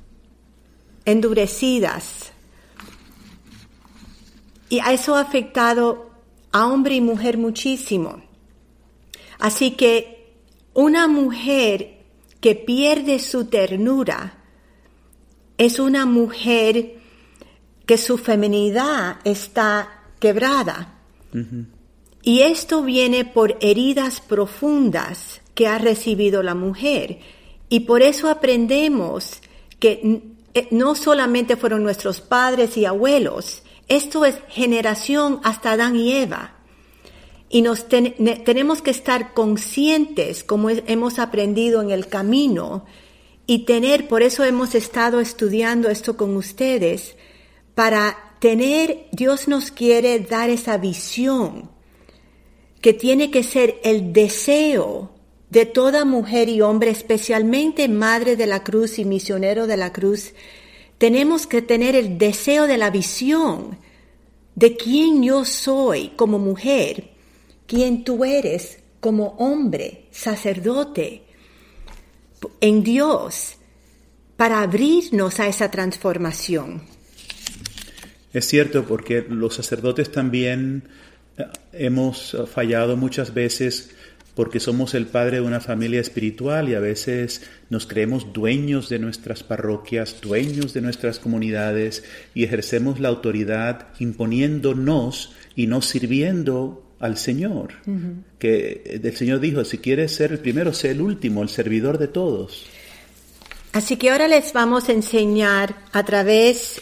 endurecidas. 1.05 2.33
Y 4.71 4.79
eso 4.79 5.15
ha 5.15 5.21
afectado 5.21 6.11
a 6.53 6.67
hombre 6.67 6.95
y 6.95 7.01
mujer 7.01 7.37
muchísimo. 7.37 8.23
Así 9.39 9.73
que 9.73 10.33
una 10.73 11.07
mujer 11.07 11.99
que 12.41 12.55
pierde 12.55 13.19
su 13.19 13.45
ternura 13.47 14.39
es 15.59 15.79
una 15.79 16.07
mujer 16.07 16.97
que 17.85 17.99
su 17.99 18.17
feminidad 18.17 19.19
está 19.25 20.03
quebrada. 20.19 20.95
Y 22.23 22.41
esto 22.41 22.83
viene 22.83 23.27
por 23.27 23.59
heridas 23.61 24.21
profundas 24.23 25.43
que 25.55 25.69
ha 25.69 25.79
recibido 25.79 26.43
la 26.43 26.55
mujer. 26.55 27.21
Y 27.75 27.81
por 27.81 28.03
eso 28.03 28.31
aprendemos 28.31 29.41
que 29.81 30.23
eh, 30.55 30.69
no 30.71 30.95
solamente 30.95 31.57
fueron 31.57 31.83
nuestros 31.83 32.21
padres 32.21 32.77
y 32.77 32.85
abuelos, 32.85 33.65
esto 33.89 34.25
es 34.25 34.37
generación 34.49 35.41
hasta 35.43 35.73
Adán 35.73 35.97
y 35.97 36.13
Eva. 36.13 36.55
Y 37.49 37.63
nos 37.63 37.89
tenemos 37.89 38.81
que 38.81 38.93
estar 38.93 39.35
conscientes, 39.35 40.45
como 40.45 40.71
hemos 40.71 41.19
aprendido 41.19 41.83
en 41.83 41.91
el 41.91 42.07
camino, 42.07 42.85
y 43.45 43.65
tener, 43.65 44.07
por 44.07 44.23
eso 44.23 44.45
hemos 44.45 44.77
estado 44.77 45.19
estudiando 45.19 45.91
esto 45.91 46.17
con 46.17 46.37
ustedes, 46.37 47.17
para 47.75 48.37
tener, 48.39 49.09
Dios 49.11 49.49
nos 49.49 49.73
quiere 49.73 50.21
dar 50.21 50.49
esa 50.49 50.79
visión, 50.79 51.73
que 52.81 52.93
tiene 52.93 53.33
que 53.33 53.43
ser 53.43 53.81
el 53.83 54.13
deseo 54.13 55.14
de 55.55 55.65
toda 55.65 56.05
mujer 56.05 56.51
y 56.51 56.61
hombre, 56.61 56.91
especialmente 56.91 57.89
madre 57.89 58.37
de 58.37 58.47
la 58.47 58.63
cruz 58.63 58.99
y 58.99 59.07
misionero 59.07 59.67
de 59.67 59.79
la 59.79 59.91
cruz, 59.91 60.35
tenemos 60.99 61.47
que 61.47 61.63
tener 61.63 61.97
el 61.97 62.19
deseo 62.19 62.67
de 62.67 62.77
la 62.77 62.91
visión 62.91 63.79
de 64.55 64.77
quién 64.77 65.23
yo 65.23 65.47
soy 65.47 66.11
como 66.17 66.39
mujer 66.39 67.15
quién 67.67 68.05
tú 68.05 68.25
eres 68.25 68.79
como 69.01 69.29
hombre, 69.39 70.07
sacerdote, 70.11 71.23
en 72.61 72.83
Dios, 72.83 73.57
para 74.37 74.63
abrirnos 74.63 75.41
a 75.41 75.47
esa 75.47 75.71
transformación. 75.71 76.83
Es 78.33 78.47
cierto, 78.47 78.85
porque 78.85 79.25
los 79.29 79.55
sacerdotes 79.55 80.11
también 80.11 80.89
eh, 81.37 81.45
hemos 81.73 82.37
fallado 82.53 82.97
muchas 82.97 83.33
veces 83.33 83.95
porque 84.35 84.61
somos 84.61 84.95
el 84.95 85.07
padre 85.07 85.37
de 85.37 85.47
una 85.47 85.61
familia 85.61 86.01
espiritual 86.01 86.69
y 86.69 86.75
a 86.75 86.81
veces 86.81 87.43
nos 87.71 87.87
creemos 87.87 88.33
dueños 88.33 88.89
de 88.89 88.99
nuestras 88.99 89.43
parroquias, 89.43 90.17
dueños 90.21 90.75
de 90.75 90.81
nuestras 90.81 91.19
comunidades 91.19 92.05
y 92.35 92.45
ejercemos 92.45 93.01
la 93.01 93.09
autoridad 93.09 93.89
imponiéndonos 93.99 95.35
y 95.55 95.67
no 95.67 95.83
sirviendo 95.83 96.85
al 96.99 97.19
Señor, 97.19 97.75
que 98.39 99.01
el 99.05 99.17
Señor 99.17 99.41
dijo, 99.41 99.65
si 99.65 99.79
quieres 99.79 100.15
ser 100.15 100.33
el 100.33 100.39
primero, 100.39 100.73
sé 100.73 100.91
el 100.91 101.01
último, 101.01 101.43
el 101.43 101.49
servidor 101.49 101.99
de 101.99 102.09
todos. 102.09 102.65
Así 103.73 103.97
que 103.97 104.11
ahora 104.11 104.29
les 104.29 104.53
vamos 104.53 104.89
a 104.89 104.93
enseñar 104.93 105.75
a 105.93 106.05
través 106.05 106.81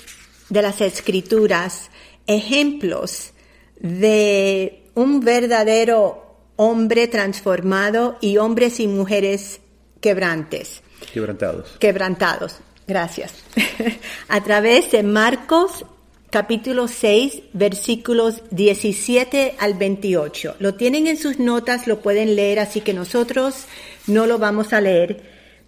de 0.48 0.62
las 0.62 0.80
escrituras 0.80 1.90
ejemplos 2.26 3.32
de 3.80 4.84
un 4.94 5.20
verdadero 5.20 6.31
hombre 6.62 7.08
transformado 7.08 8.18
y 8.20 8.36
hombres 8.36 8.78
y 8.78 8.86
mujeres 8.86 9.60
quebrantes. 10.00 10.82
Quebrantados. 11.12 11.76
Quebrantados. 11.78 12.56
Gracias. 12.86 13.34
a 14.28 14.42
través 14.42 14.92
de 14.92 15.02
Marcos 15.02 15.84
capítulo 16.30 16.86
6, 16.88 17.42
versículos 17.52 18.42
17 18.52 19.56
al 19.58 19.74
28. 19.74 20.56
Lo 20.60 20.74
tienen 20.74 21.06
en 21.08 21.18
sus 21.18 21.38
notas, 21.38 21.86
lo 21.86 22.00
pueden 22.00 22.36
leer, 22.36 22.60
así 22.60 22.80
que 22.80 22.94
nosotros 22.94 23.66
no 24.06 24.26
lo 24.26 24.38
vamos 24.38 24.72
a 24.72 24.80
leer, 24.80 25.22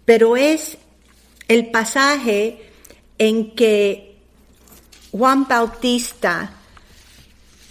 pero 0.05 0.37
es 0.37 0.77
el 1.47 1.67
pasaje 1.71 2.71
en 3.17 3.51
que 3.51 4.15
Juan 5.11 5.47
Bautista 5.47 6.53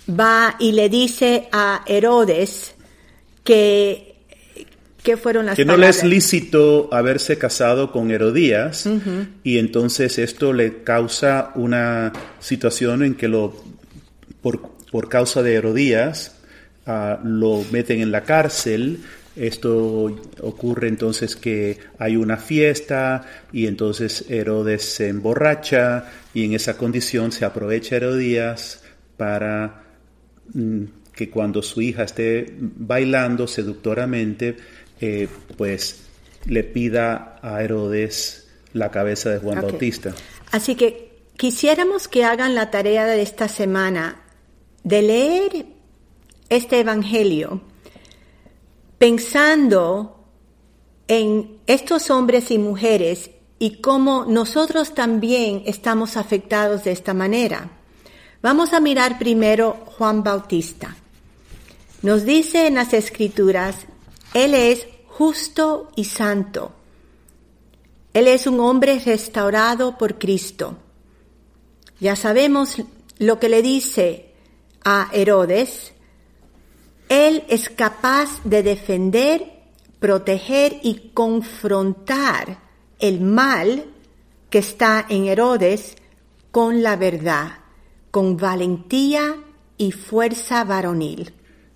va 0.09 0.57
y 0.59 0.73
le 0.73 0.89
dice 0.89 1.49
a 1.53 1.83
Herodes 1.87 2.75
que 3.45 4.15
¿Qué 5.05 5.19
fueron 5.19 5.45
las 5.45 5.57
que 5.57 5.67
no 5.67 5.77
le 5.77 5.87
es 5.87 6.03
lícito 6.03 6.89
haberse 6.91 7.37
casado 7.37 7.93
con 7.93 8.11
Herodías 8.11 8.89
y 9.43 9.59
entonces 9.59 10.19
esto 10.19 10.55
le 10.55 10.83
causa 10.83 11.53
una 11.57 12.11
situación 12.41 13.03
en 13.03 13.15
que 13.15 13.29
lo 13.29 13.55
por, 14.41 15.09
causa 15.11 15.43
de 15.43 15.57
Herodías 15.57 16.37
ah, 16.87 17.21
lo 17.23 17.65
meten 17.71 18.01
en 18.01 18.13
la 18.13 18.23
cárcel. 18.23 19.01
Esto 19.37 20.17
ocurre 20.41 20.89
entonces 20.89 21.37
que 21.37 21.81
hay 21.99 22.17
una 22.17 22.39
fiesta 22.39 23.27
y 23.53 23.67
entonces 23.67 24.25
Herodes 24.31 24.85
se 24.85 25.09
emborracha 25.09 26.07
y 26.33 26.47
en 26.47 26.55
esa 26.55 26.79
condición 26.79 27.31
se 27.31 27.45
aprovecha 27.45 27.97
Herodías 27.97 28.83
para 29.19 29.83
mm, 30.55 30.85
que 31.15 31.31
cuando 31.31 31.63
su 31.63 31.81
hija 31.81 32.05
esté 32.05 32.55
bailando 32.59 33.47
seductoramente 33.47 34.57
eh, 35.01 35.29
pues 35.57 36.05
le 36.47 36.65
pida 36.65 37.39
a 37.43 37.63
Herodes 37.63 38.49
la 38.73 38.91
cabeza 38.91 39.31
de 39.31 39.39
Juan 39.39 39.63
Bautista. 39.63 40.15
Así 40.51 40.75
que 40.75 41.19
quisiéramos 41.37 42.09
que 42.09 42.25
hagan 42.25 42.55
la 42.55 42.71
tarea 42.71 43.07
de 43.07 43.23
esta 43.23 43.49
semana 43.49 44.23
de 44.83 45.03
leer 45.03 45.67
este 46.49 46.81
Evangelio 46.81 47.63
pensando 48.99 50.25
en 51.09 51.59
estos 51.67 52.11
hombres 52.11 52.51
y 52.51 52.59
mujeres 52.59 53.31
y 53.59 53.81
cómo 53.81 54.25
nosotros 54.27 54.95
también 54.95 55.63
estamos 55.67 56.17
afectados 56.17 56.85
de 56.85 56.93
esta 56.93 57.15
manera. 57.15 57.71
Vamos 58.43 58.73
a 58.73 58.81
mirar 58.81 59.19
primero 59.19 59.85
Juan 59.87 60.23
Bautista. 60.23 60.97
Nos 62.05 62.27
dice 62.27 62.67
en 62.67 62.75
las 62.75 62.93
escrituras 62.93 63.87
él 64.35 64.53
es 64.53 64.87
justo 65.07 65.91
y 65.97 66.05
santo. 66.05 66.75
Él 68.13 68.29
es 68.29 68.47
un 68.47 68.61
hombre 68.61 68.99
restaurado 68.99 69.97
por 69.97 70.19
Cristo. 70.19 70.77
Ya 72.01 72.15
sabemos 72.15 72.77
lo 73.17 73.41
que 73.41 73.49
le 73.49 73.63
dice 73.63 74.35
a 74.85 75.09
Herodes 75.15 75.95
Él 77.09 77.43
es 77.49 77.71
capaz 77.71 78.43
de 78.45 78.63
defender, 78.63 79.63
proteger 79.99 80.81
y 80.83 81.11
confrontar 81.15 82.59
el 82.99 83.23
mal 83.23 83.87
que 84.51 84.59
está 84.59 85.07
en 85.09 85.25
Herodes 85.25 85.97
con 86.51 86.83
la 86.83 86.97
verdad, 86.97 87.61
con 88.11 88.37
valentía 88.37 89.37
y 89.79 89.93
fuerza 89.93 90.65
varonil. 90.65 91.33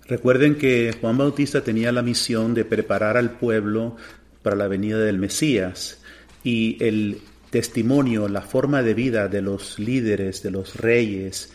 Recuerden 0.09 0.55
que 0.55 0.91
Juan 0.99 1.19
Bautista 1.19 1.63
tenía 1.63 1.91
la 1.91 2.01
misión 2.01 2.55
de 2.55 2.65
preparar 2.65 3.15
al 3.15 3.37
pueblo 3.37 3.95
para 4.41 4.55
la 4.55 4.67
venida 4.67 4.97
del 4.97 5.19
Mesías 5.19 6.01
y 6.43 6.83
el 6.83 7.21
testimonio, 7.51 8.27
la 8.27 8.41
forma 8.41 8.81
de 8.81 8.95
vida 8.95 9.27
de 9.27 9.43
los 9.43 9.77
líderes, 9.77 10.41
de 10.41 10.49
los 10.49 10.75
reyes, 10.75 11.53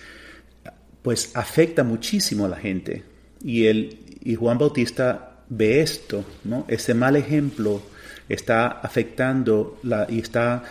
pues 1.03 1.33
afecta 1.35 1.83
muchísimo 1.83 2.45
a 2.45 2.49
la 2.49 2.57
gente. 2.57 3.03
Y, 3.43 3.67
el, 3.67 3.99
y 4.23 4.37
Juan 4.37 4.59
Bautista 4.59 5.43
ve 5.49 5.81
esto, 5.81 6.25
¿no? 6.45 6.65
Ese 6.69 6.95
mal 6.95 7.17
ejemplo 7.17 7.83
está 8.29 8.69
afectando 8.69 9.81
la, 9.83 10.07
y 10.09 10.21
está 10.21 10.63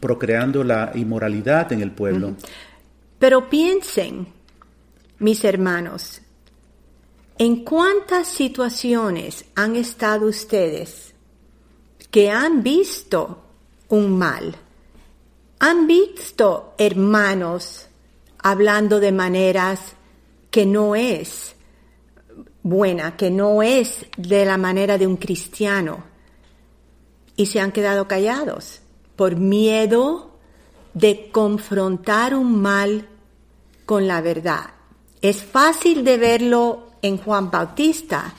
procreando 0.00 0.64
la 0.64 0.92
inmoralidad 0.94 1.74
en 1.74 1.82
el 1.82 1.90
pueblo. 1.90 2.36
Pero 3.18 3.50
piensen, 3.50 4.28
mis 5.18 5.44
hermanos, 5.44 6.22
¿en 7.38 7.64
cuántas 7.64 8.26
situaciones 8.26 9.44
han 9.54 9.76
estado 9.76 10.26
ustedes 10.26 11.14
que 12.10 12.30
han 12.30 12.64
visto 12.64 13.44
un 13.88 14.18
mal? 14.18 14.56
¿Han 15.60 15.86
visto 15.86 16.74
hermanos 16.78 17.86
hablando 18.38 18.98
de 18.98 19.12
maneras 19.12 19.92
que 20.50 20.66
no 20.66 20.96
es 20.96 21.54
buena, 22.62 23.16
que 23.16 23.30
no 23.30 23.62
es 23.62 24.06
de 24.16 24.44
la 24.44 24.56
manera 24.56 24.98
de 24.98 25.06
un 25.06 25.16
cristiano? 25.16 26.04
Y 27.36 27.46
se 27.46 27.60
han 27.60 27.70
quedado 27.70 28.08
callados 28.08 28.80
por 29.14 29.36
miedo 29.36 30.38
de 30.92 31.30
confrontar 31.30 32.34
un 32.34 32.60
mal 32.60 33.08
con 33.86 34.08
la 34.08 34.20
verdad. 34.20 34.70
Es 35.20 35.42
fácil 35.42 36.04
de 36.04 36.16
verlo 36.16 36.87
en 37.02 37.18
Juan 37.18 37.50
Bautista, 37.50 38.34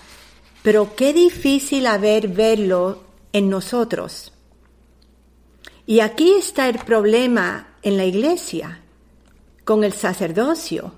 pero 0.61 0.95
qué 0.95 1.13
difícil 1.13 1.87
haber 1.87 2.27
verlo 2.27 3.03
en 3.33 3.49
nosotros. 3.49 4.33
Y 5.85 6.01
aquí 6.01 6.33
está 6.33 6.69
el 6.69 6.79
problema 6.79 7.75
en 7.81 7.97
la 7.97 8.05
iglesia, 8.05 8.81
con 9.63 9.83
el 9.83 9.93
sacerdocio, 9.93 10.93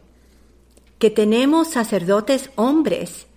que 0.99 1.09
tenemos 1.09 1.69
sacerdotes 1.69 2.49
hombres 2.55 3.27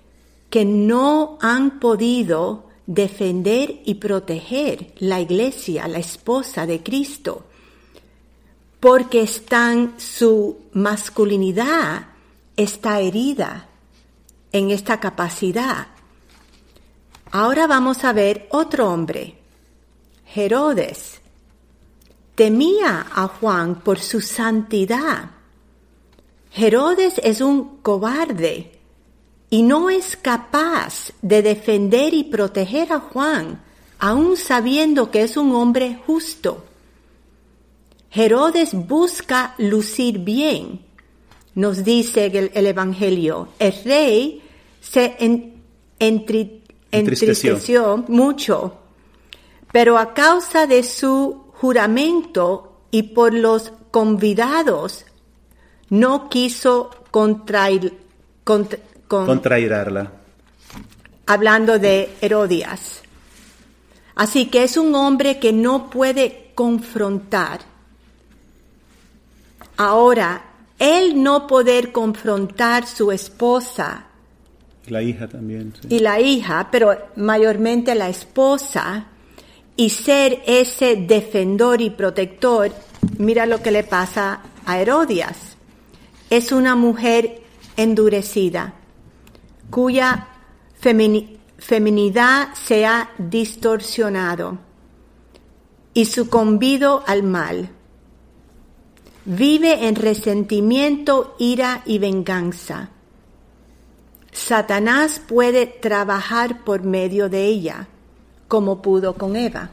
que 0.51 0.65
no 0.65 1.39
han 1.41 1.81
podido 1.81 2.69
defender 2.87 3.81
y 3.85 3.95
proteger 3.95 4.95
la 4.99 5.21
iglesia, 5.21 5.89
la 5.89 5.99
esposa 5.99 6.67
de 6.67 6.83
Cristo, 6.83 7.45
porque 8.81 9.23
están, 9.23 9.95
su 9.99 10.59
masculinidad 10.73 12.09
está 12.57 13.01
herida 13.01 13.69
en 14.55 14.71
esta 14.71 15.01
capacidad. 15.01 15.89
Ahora 17.33 17.67
vamos 17.67 18.05
a 18.05 18.13
ver 18.13 18.47
otro 18.53 18.89
hombre, 18.89 19.37
Herodes. 20.33 21.21
Temía 22.37 23.05
a 23.13 23.27
Juan 23.27 23.81
por 23.81 23.99
su 23.99 24.21
santidad. 24.21 25.33
Herodes 26.55 27.21
es 27.25 27.41
un 27.41 27.79
cobarde 27.79 28.79
y 29.51 29.65
no 29.65 29.91
es 29.91 30.17
capaz 30.17 31.11
de 31.21 31.43
defender 31.43 32.15
y 32.15 32.23
proteger 32.23 32.93
a 32.93 33.01
Juan, 33.01 33.61
aun 33.99 34.37
sabiendo 34.37 35.11
que 35.11 35.23
es 35.23 35.37
un 35.37 35.53
hombre 35.53 35.99
justo. 36.07 36.65
Herodes 38.13 38.73
busca 38.73 39.57
lucir 39.59 40.21
bien, 40.21 40.81
nos 41.57 41.83
dice 41.83 42.27
el, 42.27 42.67
Evangelio. 42.67 43.49
El 43.59 43.75
rey 43.85 44.44
se 44.91 45.17
entristeció 45.99 48.05
mucho, 48.09 48.79
pero 49.73 49.99
a 49.99 50.15
causa 50.15 50.67
de 50.67 50.83
su 50.83 51.45
juramento 51.55 52.83
y 52.91 53.05
por 53.05 53.35
los 53.35 53.73
convidados, 53.91 55.05
no 55.89 56.29
quiso 56.29 56.91
contrair, 57.11 57.99
contrairarla. 58.45 60.13
Hablando 61.27 61.79
de 61.79 62.15
Herodias. 62.21 63.03
Así 64.15 64.47
que 64.47 64.65
es 64.65 64.77
un 64.77 64.95
hombre 64.95 65.39
que 65.39 65.53
no 65.53 65.91
puede 65.91 66.53
confrontar. 66.55 67.61
Ahora, 69.77 70.45
él 70.79 71.23
no 71.23 71.47
poder 71.47 71.91
confrontar 71.91 72.87
su 72.87 73.11
esposa 73.11 74.07
la 74.89 75.03
hija 75.03 75.29
también. 75.29 75.73
Y 75.89 76.01
la 76.01 76.21
hija, 76.21 76.69
pero 76.71 76.97
mayormente 77.17 77.95
la 77.95 78.09
esposa, 78.09 79.07
y 79.77 79.91
ser 79.91 80.43
ese 80.47 80.97
defensor 80.97 81.81
y 81.81 81.91
protector, 81.91 82.73
mira 83.19 83.47
lo 83.47 83.63
que 83.63 83.71
le 83.71 83.83
pasa 83.83 84.41
a 84.65 84.79
Herodias. 84.79 85.57
Es 86.31 86.53
una 86.53 86.77
mujer 86.77 87.43
endurecida, 87.77 88.75
cuya 89.71 90.29
feminidad 90.79 92.49
se 92.55 92.87
ha 92.87 93.11
distorsionado 93.19 94.59
y 95.93 96.05
sucumbido 96.05 97.03
al 97.07 97.23
mal. 97.23 97.71
Vive 99.25 99.89
en 99.89 99.97
resentimiento, 99.97 101.35
ira 101.39 101.83
y 101.87 101.99
venganza 101.99 102.91
Satanás 104.35 105.23
puede 105.27 105.65
trabajar 105.67 106.65
por 106.65 106.83
medio 106.83 107.29
de 107.29 107.47
ella, 107.47 107.87
como 108.49 108.83
pudo 108.83 109.15
con 109.15 109.37
Eva. 109.37 109.71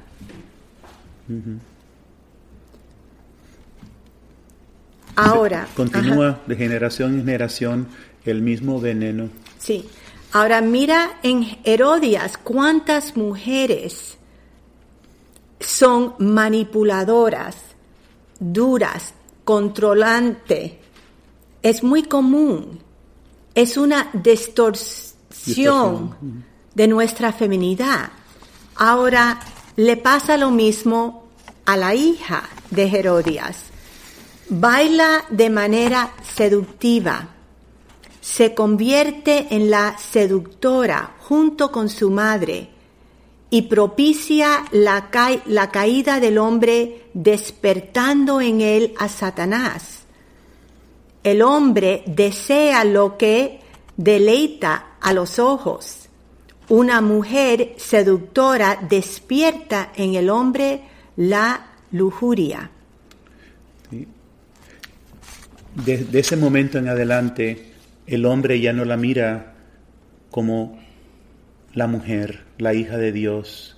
Ahora. 5.16 5.68
Continúa 5.76 6.41
de 6.45 6.55
generación 6.55 7.16
en 7.16 7.26
generación 7.26 7.88
el 8.24 8.43
mismo 8.43 8.80
veneno. 8.80 9.30
Sí. 9.57 9.89
Ahora 10.32 10.62
mira 10.62 11.20
en 11.24 11.57
Herodias 11.64 12.38
cuántas 12.38 13.18
mujeres 13.18 14.20
son 15.59 16.14
manipuladoras, 16.20 17.57
duras, 18.39 19.16
controlantes. 19.43 20.74
Es 21.64 21.84
muy 21.84 22.03
común 22.03 22.91
es 23.56 23.78
una 23.78 24.10
distorsión 24.14 26.16
de 26.74 26.88
nuestra 26.88 27.34
feminidad. 27.34 28.12
Ahora 28.76 29.39
le 29.76 29.97
pasa 29.97 30.38
lo 30.38 30.52
mismo 30.52 31.28
a 31.66 31.76
la 31.78 31.95
hija 31.95 32.43
de 32.70 32.88
Herodias. 32.88 33.66
Baila 34.49 35.26
de 35.30 35.49
manera 35.49 36.14
seductiva, 36.36 37.30
se 38.20 38.54
convierte 38.54 39.47
en 39.52 39.70
la 39.70 39.97
seductora 39.97 41.16
junto 41.20 41.72
con 41.72 41.89
su 41.89 42.12
madre 42.12 42.70
y 43.49 43.64
propicia 43.64 44.66
la, 44.72 45.10
la 45.45 45.72
caída 45.72 46.20
del 46.20 46.38
hombre 46.38 47.10
despertando 47.14 48.39
en 48.39 48.62
él 48.62 48.93
a 48.97 49.10
Satanás 49.10 50.01
el 51.24 51.41
hombre 51.41 52.03
desea 52.07 52.84
lo 52.84 53.17
que 53.17 53.59
deleita 53.97 54.95
a 54.99 55.13
los 55.13 55.39
ojos. 55.39 56.09
Una 56.69 57.01
mujer 57.01 57.74
seductora 57.78 58.80
despierta 58.89 59.91
en 59.95 60.15
el 60.15 60.30
hombre 60.30 60.82
la 61.17 61.67
lujuria. 61.91 62.72
De, 65.86 66.07
ese 66.13 66.36
momento 66.36 66.78
en 66.78 66.88
adelante, 66.88 67.74
el 68.07 68.26
hombre 68.26 68.59
ya 68.59 68.74
no 68.74 68.86
la 68.86 68.97
mira 68.97 69.53
como 70.30 70.80
la 71.74 71.88
mujer, 71.88 72.43
la 72.57 72.74
hija 72.74 72.97
de 72.97 73.11
Dios, 73.11 73.78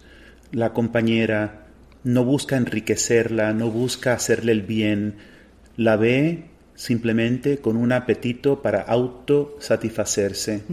la 0.52 0.74
compañera, 0.74 1.68
no 2.04 2.26
busca 2.26 2.58
enriquecerla, 2.58 3.54
no 3.54 3.70
busca 3.70 4.14
hacerle 4.14 4.52
el 4.52 4.64
bien, 4.64 5.18
la 5.78 5.96
ve 5.96 6.53
simplemente 6.76 7.58
con 7.58 7.78
un 7.78 7.92
apetito 7.92 8.62
para 8.62 8.82
autosatisfacerse. 8.82 10.64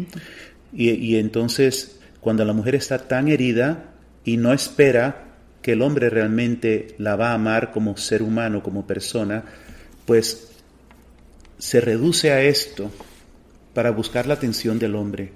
y, 0.73 0.91
y 0.91 1.17
entonces, 1.17 2.01
cuando 2.21 2.45
la 2.45 2.53
mujer 2.53 2.75
está 2.75 2.99
tan 3.07 3.29
herida 3.29 3.93
y 4.25 4.37
no 4.37 4.53
espera 4.53 5.27
que 5.63 5.73
el 5.73 5.83
hombre 5.83 6.11
realmente 6.11 6.95
la 6.99 7.17
va 7.17 7.31
a 7.31 7.35
amar 7.35 7.71
como 7.71 7.97
ser 7.97 8.23
humano, 8.23 8.63
como 8.63 8.87
persona, 8.87 9.45
pues 10.07 10.51
se 11.59 11.81
reduce 11.81 12.33
a 12.33 12.43
esto 12.43 12.91
para 13.75 13.91
buscar 13.91 14.27
la 14.27 14.35
atención 14.35 14.79
del 14.79 14.95
hombre. 14.95 15.33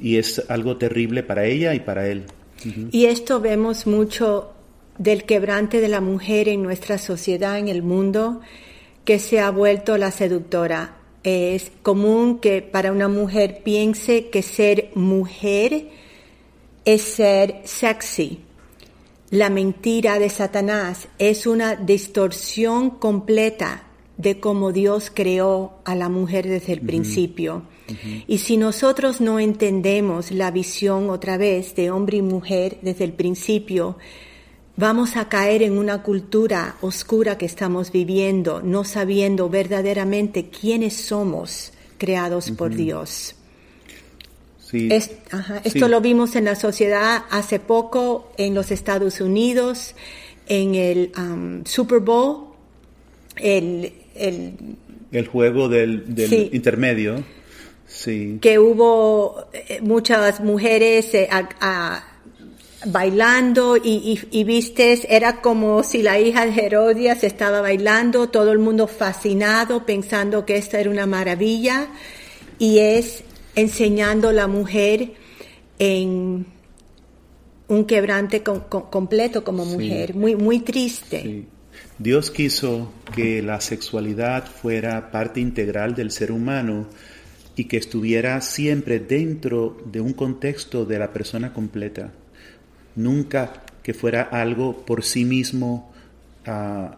Y 0.00 0.16
es 0.16 0.42
algo 0.48 0.78
terrible 0.78 1.22
para 1.22 1.44
ella 1.44 1.74
y 1.74 1.80
para 1.80 2.08
él. 2.08 2.24
Y 2.90 3.06
esto 3.06 3.40
vemos 3.40 3.86
mucho 3.86 4.52
del 4.98 5.24
quebrante 5.24 5.80
de 5.80 5.88
la 5.88 6.00
mujer 6.00 6.48
en 6.48 6.62
nuestra 6.62 6.98
sociedad, 6.98 7.58
en 7.58 7.68
el 7.68 7.82
mundo, 7.82 8.40
que 9.04 9.18
se 9.18 9.40
ha 9.40 9.50
vuelto 9.50 9.96
la 9.96 10.10
seductora. 10.10 10.96
Es 11.22 11.70
común 11.82 12.38
que 12.38 12.62
para 12.62 12.92
una 12.92 13.08
mujer 13.08 13.62
piense 13.62 14.28
que 14.28 14.42
ser 14.42 14.90
mujer 14.94 15.88
es 16.84 17.02
ser 17.02 17.60
sexy. 17.64 18.40
La 19.30 19.50
mentira 19.50 20.18
de 20.18 20.28
Satanás 20.28 21.08
es 21.18 21.46
una 21.46 21.76
distorsión 21.76 22.90
completa 22.90 23.84
de 24.16 24.40
cómo 24.40 24.72
Dios 24.72 25.10
creó 25.14 25.78
a 25.84 25.94
la 25.94 26.08
mujer 26.08 26.48
desde 26.48 26.72
el 26.72 26.80
principio. 26.80 27.62
Y 28.26 28.38
si 28.38 28.56
nosotros 28.56 29.20
no 29.20 29.40
entendemos 29.40 30.30
la 30.30 30.50
visión 30.50 31.10
otra 31.10 31.36
vez 31.36 31.74
de 31.74 31.90
hombre 31.90 32.18
y 32.18 32.22
mujer 32.22 32.78
desde 32.82 33.04
el 33.04 33.12
principio, 33.12 33.96
vamos 34.80 35.16
a 35.16 35.28
caer 35.28 35.62
en 35.62 35.76
una 35.76 36.02
cultura 36.02 36.76
oscura 36.80 37.36
que 37.36 37.44
estamos 37.44 37.92
viviendo, 37.92 38.62
no 38.62 38.82
sabiendo 38.82 39.50
verdaderamente 39.50 40.48
quiénes 40.48 40.96
somos 40.96 41.72
creados 41.98 42.50
por 42.52 42.74
Dios. 42.74 43.36
Esto 44.72 45.88
lo 45.88 46.00
vimos 46.00 46.34
en 46.34 46.46
la 46.46 46.54
sociedad 46.54 47.24
hace 47.30 47.60
poco 47.60 48.32
en 48.38 48.54
los 48.54 48.70
Estados 48.70 49.20
Unidos, 49.20 49.94
en 50.48 50.74
el 50.74 51.12
um, 51.18 51.64
Super 51.66 51.98
Bowl, 52.00 52.54
el, 53.36 53.92
el, 54.14 55.26
juego 55.26 55.68
del, 55.68 56.04
intermedio. 56.52 57.22
Sí. 57.86 58.38
Que 58.40 58.58
hubo 58.58 59.48
eh, 59.52 59.80
muchas 59.82 60.40
mujeres 60.40 61.12
eh, 61.12 61.28
bailando 62.86 63.76
y, 63.76 64.20
y, 64.30 64.44
vistes, 64.44 65.06
era 65.08 65.40
como 65.40 65.82
si 65.82 66.02
la 66.02 66.18
hija 66.18 66.46
de 66.46 66.64
Herodias 66.64 67.24
estaba 67.24 67.60
bailando, 67.60 68.28
todo 68.28 68.52
el 68.52 68.58
mundo 68.58 68.86
fascinado 68.86 69.84
pensando 69.84 70.46
que 70.46 70.56
esta 70.56 70.80
era 70.80 70.90
una 70.90 71.06
maravilla 71.06 71.88
y 72.58 72.78
es 72.78 73.24
enseñando 73.54 74.28
a 74.30 74.32
la 74.32 74.46
mujer 74.46 75.12
en 75.78 76.46
un 77.68 77.84
quebrante 77.84 78.42
completo 78.42 79.44
como 79.44 79.64
mujer, 79.64 80.14
muy, 80.14 80.34
muy 80.34 80.60
triste. 80.60 81.46
Dios 81.98 82.30
quiso 82.30 82.92
que 83.14 83.42
la 83.42 83.60
sexualidad 83.60 84.46
fuera 84.46 85.10
parte 85.10 85.40
integral 85.40 85.94
del 85.94 86.10
ser 86.10 86.32
humano 86.32 86.88
y 87.56 87.64
que 87.64 87.76
estuviera 87.76 88.40
siempre 88.40 88.98
dentro 89.00 89.76
de 89.84 90.00
un 90.00 90.14
contexto 90.14 90.84
de 90.84 90.98
la 90.98 91.12
persona 91.12 91.52
completa. 91.52 92.12
Nunca 92.96 93.52
que 93.82 93.94
fuera 93.94 94.22
algo 94.22 94.84
por 94.84 95.04
sí 95.04 95.24
mismo 95.24 95.92
uh, 96.46 96.94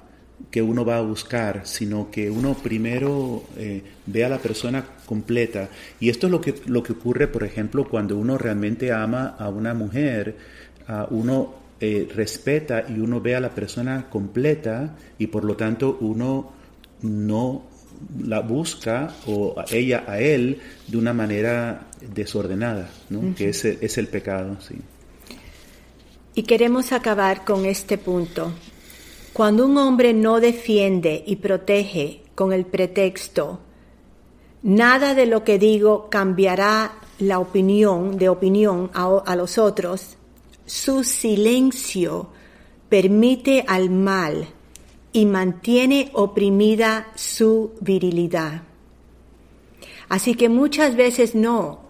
que 0.51 0.61
uno 0.61 0.85
va 0.85 0.99
a 0.99 1.03
buscar, 1.03 1.63
sino 1.65 2.11
que 2.11 2.29
uno 2.29 2.55
primero 2.55 3.45
eh, 3.57 3.83
ve 4.07 4.25
a 4.25 4.29
la 4.29 4.39
persona 4.39 4.85
completa. 5.07 5.69
Y 6.01 6.11
esto 6.11 6.27
es 6.27 6.33
lo 6.33 6.41
que, 6.41 6.55
lo 6.67 6.83
que 6.83 6.95
ocurre, 6.95 7.29
por 7.29 7.45
ejemplo, 7.45 7.89
cuando 7.89 8.17
uno 8.17 8.37
realmente 8.37 8.93
ama 8.93 9.37
a 9.39 9.49
una 9.49 9.73
mujer, 9.73 10.37
uno 11.11 11.55
eh, 11.81 12.09
respeta 12.15 12.85
y 12.89 13.01
uno 13.01 13.21
ve 13.21 13.35
a 13.35 13.41
la 13.41 13.51
persona 13.51 14.09
completa 14.09 14.95
y 15.19 15.27
por 15.27 15.45
lo 15.45 15.57
tanto 15.57 15.99
uno 16.01 16.53
no 17.03 17.65
la 18.25 18.39
busca 18.39 19.13
o 19.27 19.59
a 19.59 19.65
ella 19.69 20.05
a 20.07 20.21
él 20.21 20.61
de 20.87 20.97
una 20.97 21.13
manera 21.13 21.89
desordenada, 22.15 22.89
¿no? 23.11 23.35
que 23.35 23.49
ese 23.49 23.79
es 23.81 23.99
el 23.99 24.07
pecado. 24.07 24.59
Sí. 24.61 24.77
Y 26.35 26.45
queremos 26.45 26.93
acabar 26.93 27.45
con 27.45 27.67
este 27.67 27.99
punto. 27.99 28.53
Cuando 29.33 29.67
un 29.67 29.77
hombre 29.79 30.13
no 30.13 30.41
defiende 30.41 31.23
y 31.27 31.37
protege 31.37 32.23
con 32.35 32.53
el 32.53 32.67
pretexto, 32.67 33.61
nada 34.63 35.15
de 35.15 35.27
lo 35.27 35.45
que 35.45 35.59
digo 35.59 36.09
cambiará 36.11 36.93
la 37.19 37.39
opinión 37.39 38.17
de 38.19 38.29
opinión 38.29 38.91
a, 38.95 39.37
los 39.37 39.59
otros, 39.59 40.17
su 40.67 41.05
silencio 41.05 42.29
permite 42.89 43.65
al 43.67 43.91
mal 43.91 44.49
y 45.13 45.27
mantiene 45.27 46.11
oprimida 46.15 47.09
su 47.15 47.73
virilidad. 47.81 48.63
Así 50.09 50.35
que 50.35 50.49
muchas 50.49 50.97
veces 50.97 51.35
no. 51.35 51.82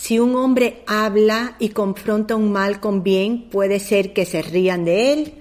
Si 0.00 0.18
un 0.18 0.34
hombre 0.34 0.82
habla 0.86 1.56
y 1.58 1.68
confronta 1.68 2.34
un 2.34 2.50
mal 2.50 2.80
con 2.80 3.02
bien, 3.02 3.50
puede 3.50 3.78
ser 3.78 4.14
que 4.14 4.24
se 4.24 4.40
rían 4.40 4.86
de 4.86 5.12
él, 5.12 5.34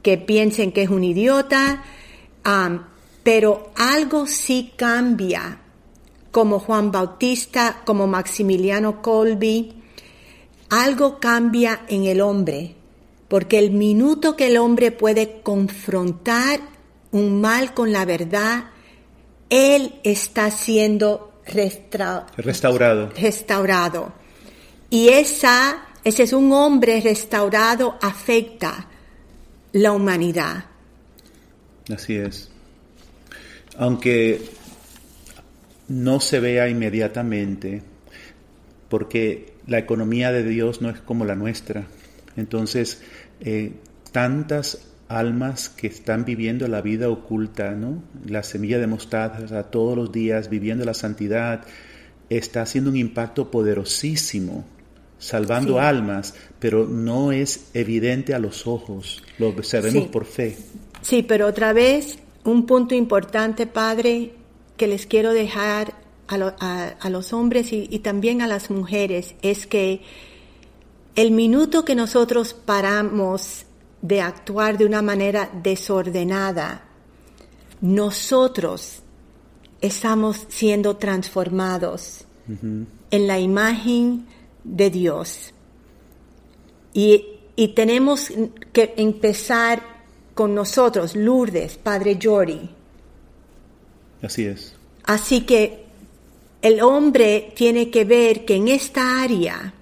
que 0.00 0.16
piensen 0.16 0.70
que 0.70 0.84
es 0.84 0.90
un 0.90 1.02
idiota, 1.02 1.82
pero 3.24 3.72
algo 3.74 4.28
sí 4.28 4.74
cambia, 4.76 5.58
como 6.30 6.60
Juan 6.60 6.92
Bautista, 6.92 7.82
como 7.84 8.06
Maximiliano 8.06 9.02
Colby, 9.02 9.72
algo 10.68 11.18
cambia 11.18 11.80
en 11.88 12.04
el 12.04 12.20
hombre, 12.20 12.76
porque 13.26 13.58
el 13.58 13.72
minuto 13.72 14.36
que 14.36 14.46
el 14.46 14.58
hombre 14.58 14.92
puede 14.92 15.40
confrontar 15.42 16.60
un 17.10 17.40
mal 17.40 17.74
con 17.74 17.90
la 17.90 18.04
verdad, 18.04 18.66
él 19.48 19.96
está 20.04 20.52
siendo 20.52 21.29
restaurado. 21.50 22.26
restaurado. 23.16 24.12
Y 24.88 25.08
esa, 25.08 25.86
ese 26.04 26.24
es 26.24 26.32
un 26.32 26.52
hombre 26.52 27.00
restaurado, 27.00 27.98
afecta 28.00 28.88
la 29.72 29.92
humanidad. 29.92 30.64
Así 31.92 32.16
es. 32.16 32.50
Aunque 33.76 34.42
no 35.88 36.20
se 36.20 36.40
vea 36.40 36.68
inmediatamente, 36.68 37.82
porque 38.88 39.54
la 39.66 39.78
economía 39.78 40.32
de 40.32 40.44
Dios 40.44 40.80
no 40.82 40.90
es 40.90 41.00
como 41.00 41.24
la 41.24 41.34
nuestra. 41.34 41.86
Entonces, 42.36 43.02
eh, 43.40 43.72
tantas 44.12 44.78
almas 45.10 45.68
que 45.68 45.88
están 45.88 46.24
viviendo 46.24 46.68
la 46.68 46.80
vida 46.82 47.08
oculta, 47.10 47.72
¿no? 47.72 48.02
La 48.24 48.44
semilla 48.44 48.78
de 48.78 48.86
mostaza 48.86 49.64
todos 49.64 49.96
los 49.96 50.12
días 50.12 50.48
viviendo 50.48 50.84
la 50.84 50.94
santidad 50.94 51.64
está 52.28 52.62
haciendo 52.62 52.90
un 52.90 52.96
impacto 52.96 53.50
poderosísimo 53.50 54.64
salvando 55.18 55.78
almas, 55.78 56.34
pero 56.58 56.86
no 56.86 57.30
es 57.30 57.70
evidente 57.74 58.34
a 58.34 58.38
los 58.38 58.66
ojos, 58.66 59.22
lo 59.38 59.48
observemos 59.48 60.08
por 60.08 60.24
fe. 60.24 60.56
Sí, 61.02 61.22
pero 61.22 61.46
otra 61.46 61.74
vez, 61.74 62.18
un 62.44 62.64
punto 62.64 62.94
importante, 62.94 63.66
Padre, 63.66 64.32
que 64.78 64.86
les 64.86 65.06
quiero 65.06 65.34
dejar 65.34 65.92
a, 66.26 67.10
los 67.10 67.32
hombres 67.34 67.72
y, 67.72 67.86
y 67.90 67.98
también 67.98 68.40
a 68.40 68.46
las 68.46 68.70
mujeres, 68.70 69.34
es 69.42 69.66
que 69.66 70.00
el 71.16 71.32
minuto 71.32 71.84
que 71.84 71.94
nosotros 71.94 72.54
paramos 72.54 73.66
de 74.02 74.20
actuar 74.20 74.78
de 74.78 74.86
una 74.86 75.02
manera 75.02 75.50
desordenada, 75.62 76.84
nosotros 77.80 79.02
estamos 79.80 80.46
siendo 80.48 80.96
transformados 80.96 82.24
en 83.10 83.26
la 83.26 83.38
imagen 83.38 84.26
de 84.64 84.90
Dios. 84.90 85.52
Y, 86.92 87.26
tenemos 87.76 88.32
que 88.72 88.94
empezar 88.96 89.82
con 90.34 90.54
nosotros, 90.54 91.14
Lourdes, 91.14 91.76
Padre 91.76 92.18
Jory. 92.20 92.70
Así 94.22 94.46
es. 94.46 94.74
Así 95.04 95.42
que 95.42 95.84
el 96.62 96.80
hombre 96.80 97.52
tiene 97.54 97.90
que 97.90 98.04
ver 98.04 98.46
que 98.46 98.56
en 98.56 98.68
esta 98.68 99.22
área, 99.22 99.74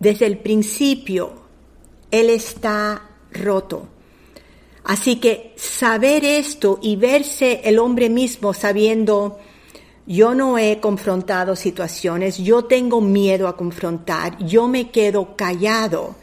desde 0.00 0.24
el 0.24 0.38
principio, 0.38 1.41
él 2.12 2.30
está 2.30 3.10
roto. 3.32 3.88
Así 4.84 5.16
que 5.16 5.54
saber 5.56 6.24
esto 6.24 6.78
y 6.80 6.94
verse 6.94 7.62
el 7.64 7.80
hombre 7.80 8.08
mismo 8.08 8.54
sabiendo 8.54 9.38
yo 10.06 10.34
no 10.34 10.58
he 10.58 10.80
confrontado 10.80 11.54
situaciones, 11.54 12.38
yo 12.38 12.64
tengo 12.64 13.00
miedo 13.00 13.46
a 13.46 13.56
confrontar, 13.56 14.36
yo 14.44 14.66
me 14.66 14.90
quedo 14.90 15.36
callado 15.36 16.16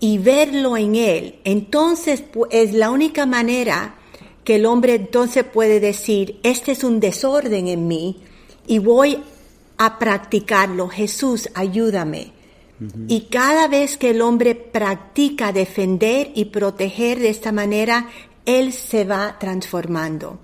y 0.00 0.16
verlo 0.16 0.78
en 0.78 0.96
él. 0.96 1.38
Entonces 1.44 2.24
es 2.50 2.72
la 2.72 2.90
única 2.90 3.26
manera 3.26 3.96
que 4.42 4.56
el 4.56 4.64
hombre 4.64 4.94
entonces 4.94 5.44
puede 5.44 5.80
decir, 5.80 6.40
este 6.42 6.72
es 6.72 6.82
un 6.82 6.98
desorden 6.98 7.68
en 7.68 7.86
mí 7.86 8.22
y 8.66 8.78
voy 8.78 9.22
a 9.76 9.98
practicarlo. 9.98 10.88
Jesús, 10.88 11.50
ayúdame. 11.54 12.39
Y 13.08 13.22
cada 13.30 13.68
vez 13.68 13.98
que 13.98 14.10
el 14.10 14.22
hombre 14.22 14.54
practica 14.54 15.52
defender 15.52 16.30
y 16.34 16.46
proteger 16.46 17.18
de 17.18 17.28
esta 17.28 17.52
manera, 17.52 18.08
él 18.46 18.72
se 18.72 19.04
va 19.04 19.38
transformando. 19.38 20.40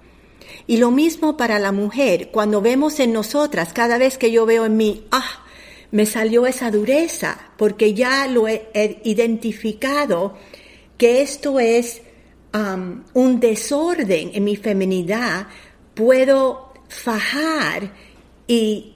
Y 0.66 0.76
lo 0.76 0.90
mismo 0.90 1.36
para 1.36 1.58
la 1.58 1.72
mujer, 1.72 2.30
cuando 2.30 2.60
vemos 2.60 3.00
en 3.00 3.12
nosotras, 3.12 3.72
cada 3.72 3.98
vez 3.98 4.18
que 4.18 4.30
yo 4.30 4.44
veo 4.46 4.66
en 4.66 4.76
mí, 4.76 5.06
ah, 5.10 5.44
me 5.90 6.04
salió 6.04 6.46
esa 6.46 6.70
dureza, 6.70 7.38
porque 7.56 7.94
ya 7.94 8.26
lo 8.26 8.48
he, 8.48 9.00
identificado, 9.04 10.36
que 10.98 11.22
esto 11.22 11.60
es 11.60 12.02
un 13.12 13.40
desorden 13.40 14.30
en 14.34 14.44
mi 14.44 14.56
feminidad, 14.56 15.46
puedo 15.94 16.72
fajar 16.88 17.92
y 18.46 18.94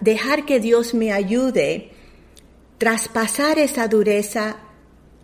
dejar 0.00 0.44
que 0.44 0.60
Dios 0.60 0.94
me 0.94 1.12
ayude, 1.12 1.91
traspasar 2.82 3.60
esa 3.60 3.86
dureza 3.86 4.56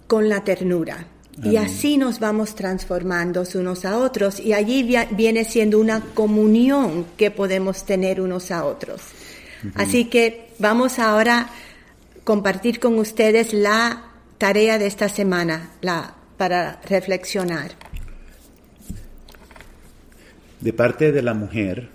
con 0.07 0.29
la 0.29 0.45
ternura. 0.45 1.07
Y 1.43 1.57
así 1.57 1.97
nos 1.97 2.21
vamos 2.21 2.55
transformando 2.55 3.43
unos 3.57 3.85
a 3.85 3.99
otros 3.99 4.39
y 4.39 4.53
allí 4.53 4.89
viene 5.11 5.45
siendo 5.45 5.81
una 5.81 6.01
comunión 6.15 7.05
que 7.17 7.33
podemos 7.33 7.85
tener 7.85 8.21
unos 8.21 8.53
a 8.53 8.65
otros. 8.65 9.01
Así 9.75 10.05
que 10.05 10.51
vamos 10.61 11.01
ahora 11.01 11.41
a 11.41 11.51
compartir 12.23 12.79
con 12.79 12.97
ustedes 12.97 13.53
la 13.53 14.05
tarea 14.39 14.79
de 14.79 14.87
esta 14.87 15.09
semana 15.09 15.71
la, 15.81 16.15
para 16.37 16.81
reflexionar. 16.85 17.73
De 20.61 20.73
parte 20.73 21.11
de 21.11 21.23
la 21.23 21.35
mujer, 21.35 21.89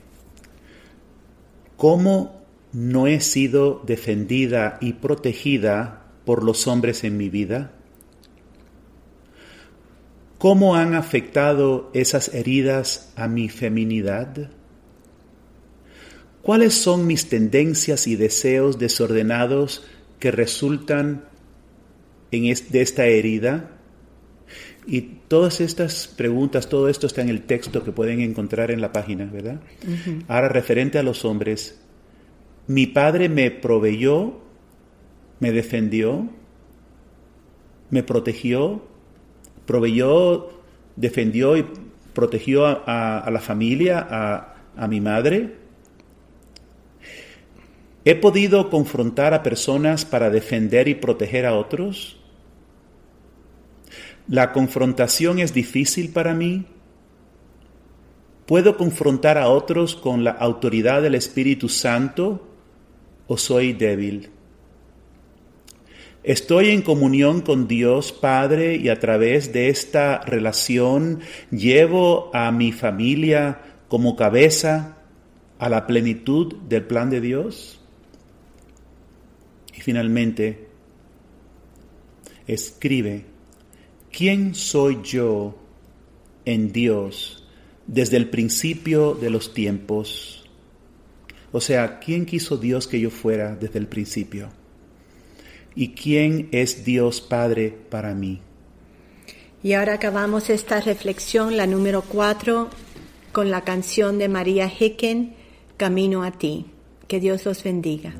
¿cómo 1.77 2.42
no 2.73 3.07
he 3.07 3.21
sido 3.21 3.81
defendida 3.85 4.77
y 4.81 4.93
protegida 4.93 6.07
por 6.25 6.43
los 6.43 6.67
hombres 6.67 7.03
en 7.03 7.17
mi 7.17 7.29
vida? 7.29 7.71
¿Cómo 10.39 10.75
han 10.75 10.93
afectado 10.95 11.89
esas 11.93 12.33
heridas 12.33 13.13
a 13.15 13.27
mi 13.27 13.47
feminidad? 13.47 14.49
¿Cuáles 16.41 16.73
son 16.73 17.07
mis 17.07 17.29
tendencias 17.29 18.07
y 18.07 18.17
deseos 18.17 18.77
desordenados 18.77 19.85
que 20.19 20.31
resultan 20.31 21.23
en 22.31 22.53
de 22.69 22.81
esta 22.81 23.05
herida? 23.05 23.69
Y 24.85 25.01
todas 25.29 25.61
estas 25.61 26.07
preguntas, 26.07 26.67
todo 26.67 26.89
esto 26.89 27.07
está 27.07 27.21
en 27.21 27.29
el 27.29 27.43
texto 27.43 27.85
que 27.85 27.93
pueden 27.93 28.19
encontrar 28.19 28.71
en 28.71 28.81
la 28.81 28.91
página, 28.91 29.25
¿verdad? 29.25 29.61
Ahora, 30.27 30.49
referente 30.49 30.99
a 30.99 31.03
los 31.03 31.23
hombres, 31.23 31.79
mi 32.67 32.87
padre 32.87 33.29
me 33.29 33.51
proveyó, 33.51 34.39
me 35.39 35.51
defendió, 35.51 36.29
me 37.89 38.03
protegió, 38.03 38.81
proveyó, 39.65 40.49
defendió 40.95 41.57
y 41.57 41.65
protegió 42.13 42.65
a, 42.65 43.29
la 43.29 43.39
familia, 43.39 44.07
a, 44.75 44.87
mi 44.87 45.01
madre. 45.01 45.57
¿He 48.05 48.15
podido 48.15 48.69
confrontar 48.69 49.33
a 49.33 49.43
personas 49.43 50.05
para 50.05 50.29
defender 50.29 50.87
y 50.87 50.95
proteger 50.95 51.45
a 51.45 51.53
otros? 51.53 52.17
¿La 54.27 54.53
confrontación 54.53 55.39
es 55.39 55.53
difícil 55.53 56.11
para 56.11 56.33
mí? 56.33 56.65
¿Puedo 58.45 58.77
confrontar 58.77 59.37
a 59.37 59.49
otros 59.49 59.95
con 59.95 60.23
la 60.23 60.31
autoridad 60.31 61.01
del 61.01 61.15
Espíritu 61.15 61.69
Santo 61.69 62.52
o 63.27 63.37
soy 63.37 63.73
débil? 63.73 64.29
Estoy 66.23 66.69
en 66.69 66.81
comunión 66.81 67.41
con 67.41 67.67
Dios 67.67 68.13
Padre 68.13 68.77
y 68.77 68.87
a 68.87 68.97
través 68.97 69.51
de 69.51 69.67
esta 69.67 70.21
relación 70.21 71.19
llevo 71.51 72.31
a 72.33 72.49
mi 72.53 72.71
familia 72.71 73.61
como 73.89 74.15
cabeza 74.15 74.99
a 75.59 75.67
la 75.67 75.85
plenitud 75.85 76.55
del 76.69 76.83
plan 76.83 77.09
de 77.09 77.19
Dios. 77.19 77.81
Y 79.75 79.81
finalmente, 79.81 80.67
escribe, 82.47 83.25
¿quién 84.09 84.55
soy 84.55 84.99
yo 85.03 85.57
en 86.45 86.71
Dios 86.71 87.45
desde 87.85 88.15
el 88.15 88.29
principio 88.29 89.13
de 89.13 89.29
los 89.29 89.53
tiempos? 89.53 90.42
O 91.53 91.61
sea, 91.61 91.99
¿quién 91.99 92.25
quiso 92.25 92.57
Dios 92.57 92.87
que 92.87 92.99
yo 92.99 93.09
fuera 93.09 93.55
desde 93.55 93.79
el 93.79 93.87
principio? 93.87 94.49
y 95.75 95.89
quién 95.89 96.49
es 96.51 96.85
Dios 96.85 97.21
Padre 97.21 97.75
para 97.89 98.13
mí. 98.13 98.41
Y 99.61 99.73
ahora 99.73 99.93
acabamos 99.93 100.49
esta 100.49 100.81
reflexión, 100.81 101.57
la 101.57 101.67
número 101.67 102.01
cuatro, 102.01 102.69
con 103.31 103.49
la 103.49 103.61
canción 103.61 104.17
de 104.17 104.29
María 104.29 104.67
Hicken, 104.67 105.35
Camino 105.77 106.23
a 106.23 106.31
ti. 106.31 106.67
Que 107.07 107.19
Dios 107.19 107.45
los 107.45 107.63
bendiga. 107.63 108.13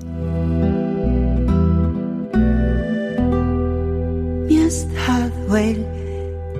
Me 4.50 4.66
has 4.66 4.88
dado 4.94 5.58
el 5.58 5.86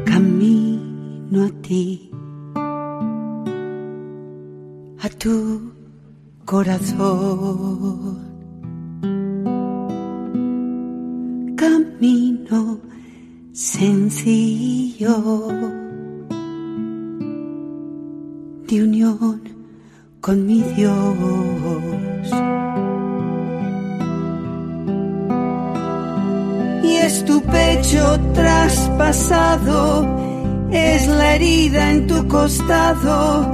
camino 0.06 1.46
a 1.46 1.62
ti, 1.62 2.10
a 5.00 5.10
tu 5.18 5.73
corazón 6.46 8.34
camino 11.56 12.80
sencillo 13.54 15.48
de 18.68 18.84
unión 18.84 19.42
con 20.20 20.46
mi 20.46 20.62
Dios. 20.76 20.96
Y 26.84 26.96
es 26.96 27.24
tu 27.26 27.42
pecho 27.42 28.20
traspasado, 28.34 30.06
es 30.72 31.08
la 31.08 31.36
herida 31.36 31.92
en 31.92 32.08
tu 32.08 32.28
costado 32.28 33.52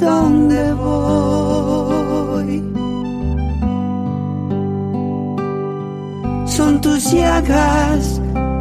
donde 0.00 0.72
voy. 0.74 1.83
Son 6.56 6.80
tus 6.80 7.10
llagas, 7.10 8.20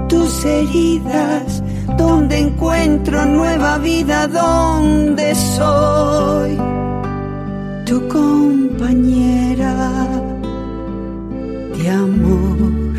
tus 0.10 0.44
heridas, 0.46 1.62
donde 1.96 2.40
encuentro 2.40 3.24
nueva 3.26 3.78
vida, 3.78 4.28
donde 4.28 5.36
soy 5.36 6.58
tu 7.86 8.08
compañera 8.08 9.76
de 11.78 11.90
amor, 11.90 12.94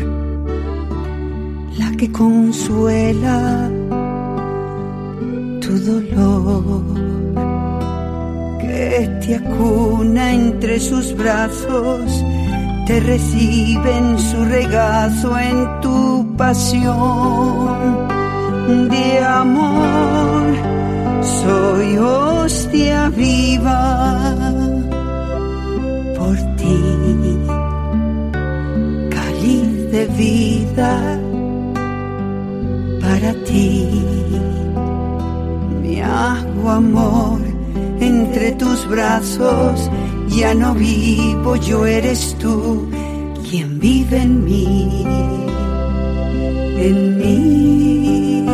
la 1.77 1.91
que 1.97 2.09
consuela 2.13 3.69
tu 5.59 5.77
dolor, 5.91 6.83
que 8.61 9.19
te 9.21 9.35
acuna 9.35 10.33
entre 10.33 10.79
sus 10.79 11.13
brazos 11.17 12.23
te 12.85 12.99
reciben 12.99 14.19
su 14.19 14.45
regazo 14.45 15.37
en 15.39 15.81
tu 15.81 16.35
pasión 16.37 18.07
de 18.89 19.19
amor. 19.23 20.55
Soy 21.21 21.97
hostia 21.97 23.09
viva 23.09 24.35
por 26.17 26.37
ti, 26.57 27.39
cáliz 29.09 29.91
de 29.91 30.05
vida 30.17 31.19
para 33.01 33.33
ti. 33.45 33.89
Mi 35.81 36.01
hago 36.01 36.69
amor 36.69 37.39
entre 37.99 38.51
tus 38.53 38.87
brazos 38.87 39.89
ya 40.35 40.53
no 40.53 40.73
vivo, 40.73 41.55
yo 41.55 41.85
eres 41.85 42.35
tú 42.39 42.89
quien 43.49 43.79
vive 43.79 44.21
en 44.21 44.43
mí, 44.43 45.05
en 46.77 47.17
mí. 47.17 48.45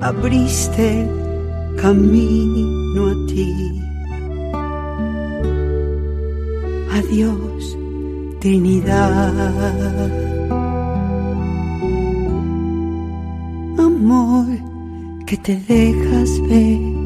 Abriste 0.00 1.08
camino 1.80 3.08
a 3.08 3.26
ti. 3.26 3.52
Adiós, 6.98 7.78
Trinidad. 8.40 10.10
Amor 13.78 14.46
que 15.26 15.36
te 15.36 15.56
dejas 15.68 16.40
ver 16.48 17.05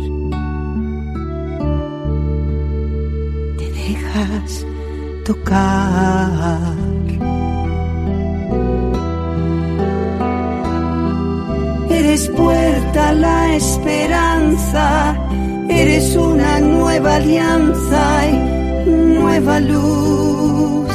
tocar. 5.24 6.60
Eres 11.90 12.28
puerta 12.28 13.12
la 13.12 13.54
esperanza, 13.54 15.16
eres 15.68 16.16
una 16.16 16.60
nueva 16.60 17.16
alianza 17.16 18.26
y 18.28 18.90
nueva 19.20 19.60
luz. 19.60 20.88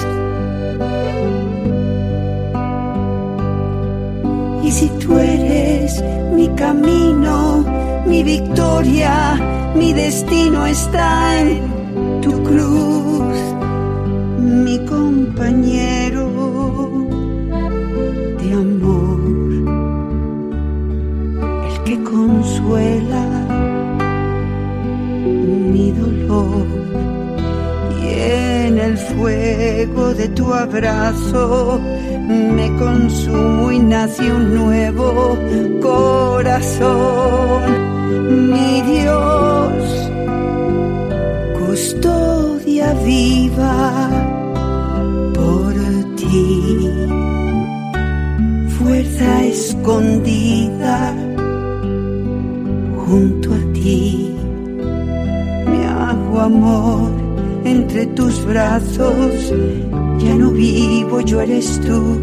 Y 4.63 4.71
si 4.71 4.87
tú 4.99 5.17
eres 5.17 6.03
mi 6.33 6.47
camino, 6.49 7.63
mi 8.07 8.23
victoria, 8.23 9.39
mi 9.75 9.93
destino 9.93 10.65
está 10.65 11.39
en 11.39 12.21
tu 12.21 12.31
cruz, 12.43 13.04
compañero 15.25 16.29
de 18.39 18.53
amor, 18.53 19.19
el 21.67 21.75
que 21.83 21.95
consuela 22.03 23.25
mi 25.73 25.91
dolor. 25.91 26.67
Y 28.01 28.03
en 28.67 28.79
el 28.79 28.97
fuego 28.97 30.13
de 30.13 30.27
tu 30.29 30.53
abrazo 30.53 31.79
me 32.27 32.67
consumo 32.77 33.71
y 33.71 33.79
nace 33.79 34.31
un 34.31 34.53
nuevo 34.53 35.37
corazón. 35.81 37.63
Mi 38.51 38.81
Dios, 38.81 40.11
custodia 41.59 42.93
viva 43.03 44.34
fuerza 48.85 49.43
escondida 49.43 51.15
junto 53.03 53.53
a 53.53 53.73
ti. 53.73 54.31
Me 55.71 55.87
hago 55.87 56.39
amor 56.39 57.11
entre 57.65 58.05
tus 58.17 58.45
brazos. 58.45 59.53
Ya 60.19 60.35
no 60.35 60.51
vivo, 60.51 61.19
yo 61.21 61.41
eres 61.41 61.81
tú 61.81 62.21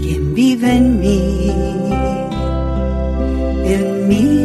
quien 0.00 0.34
vive 0.34 0.72
en 0.76 1.00
mí. 1.00 1.52
En 3.64 4.08
mí. 4.08 4.39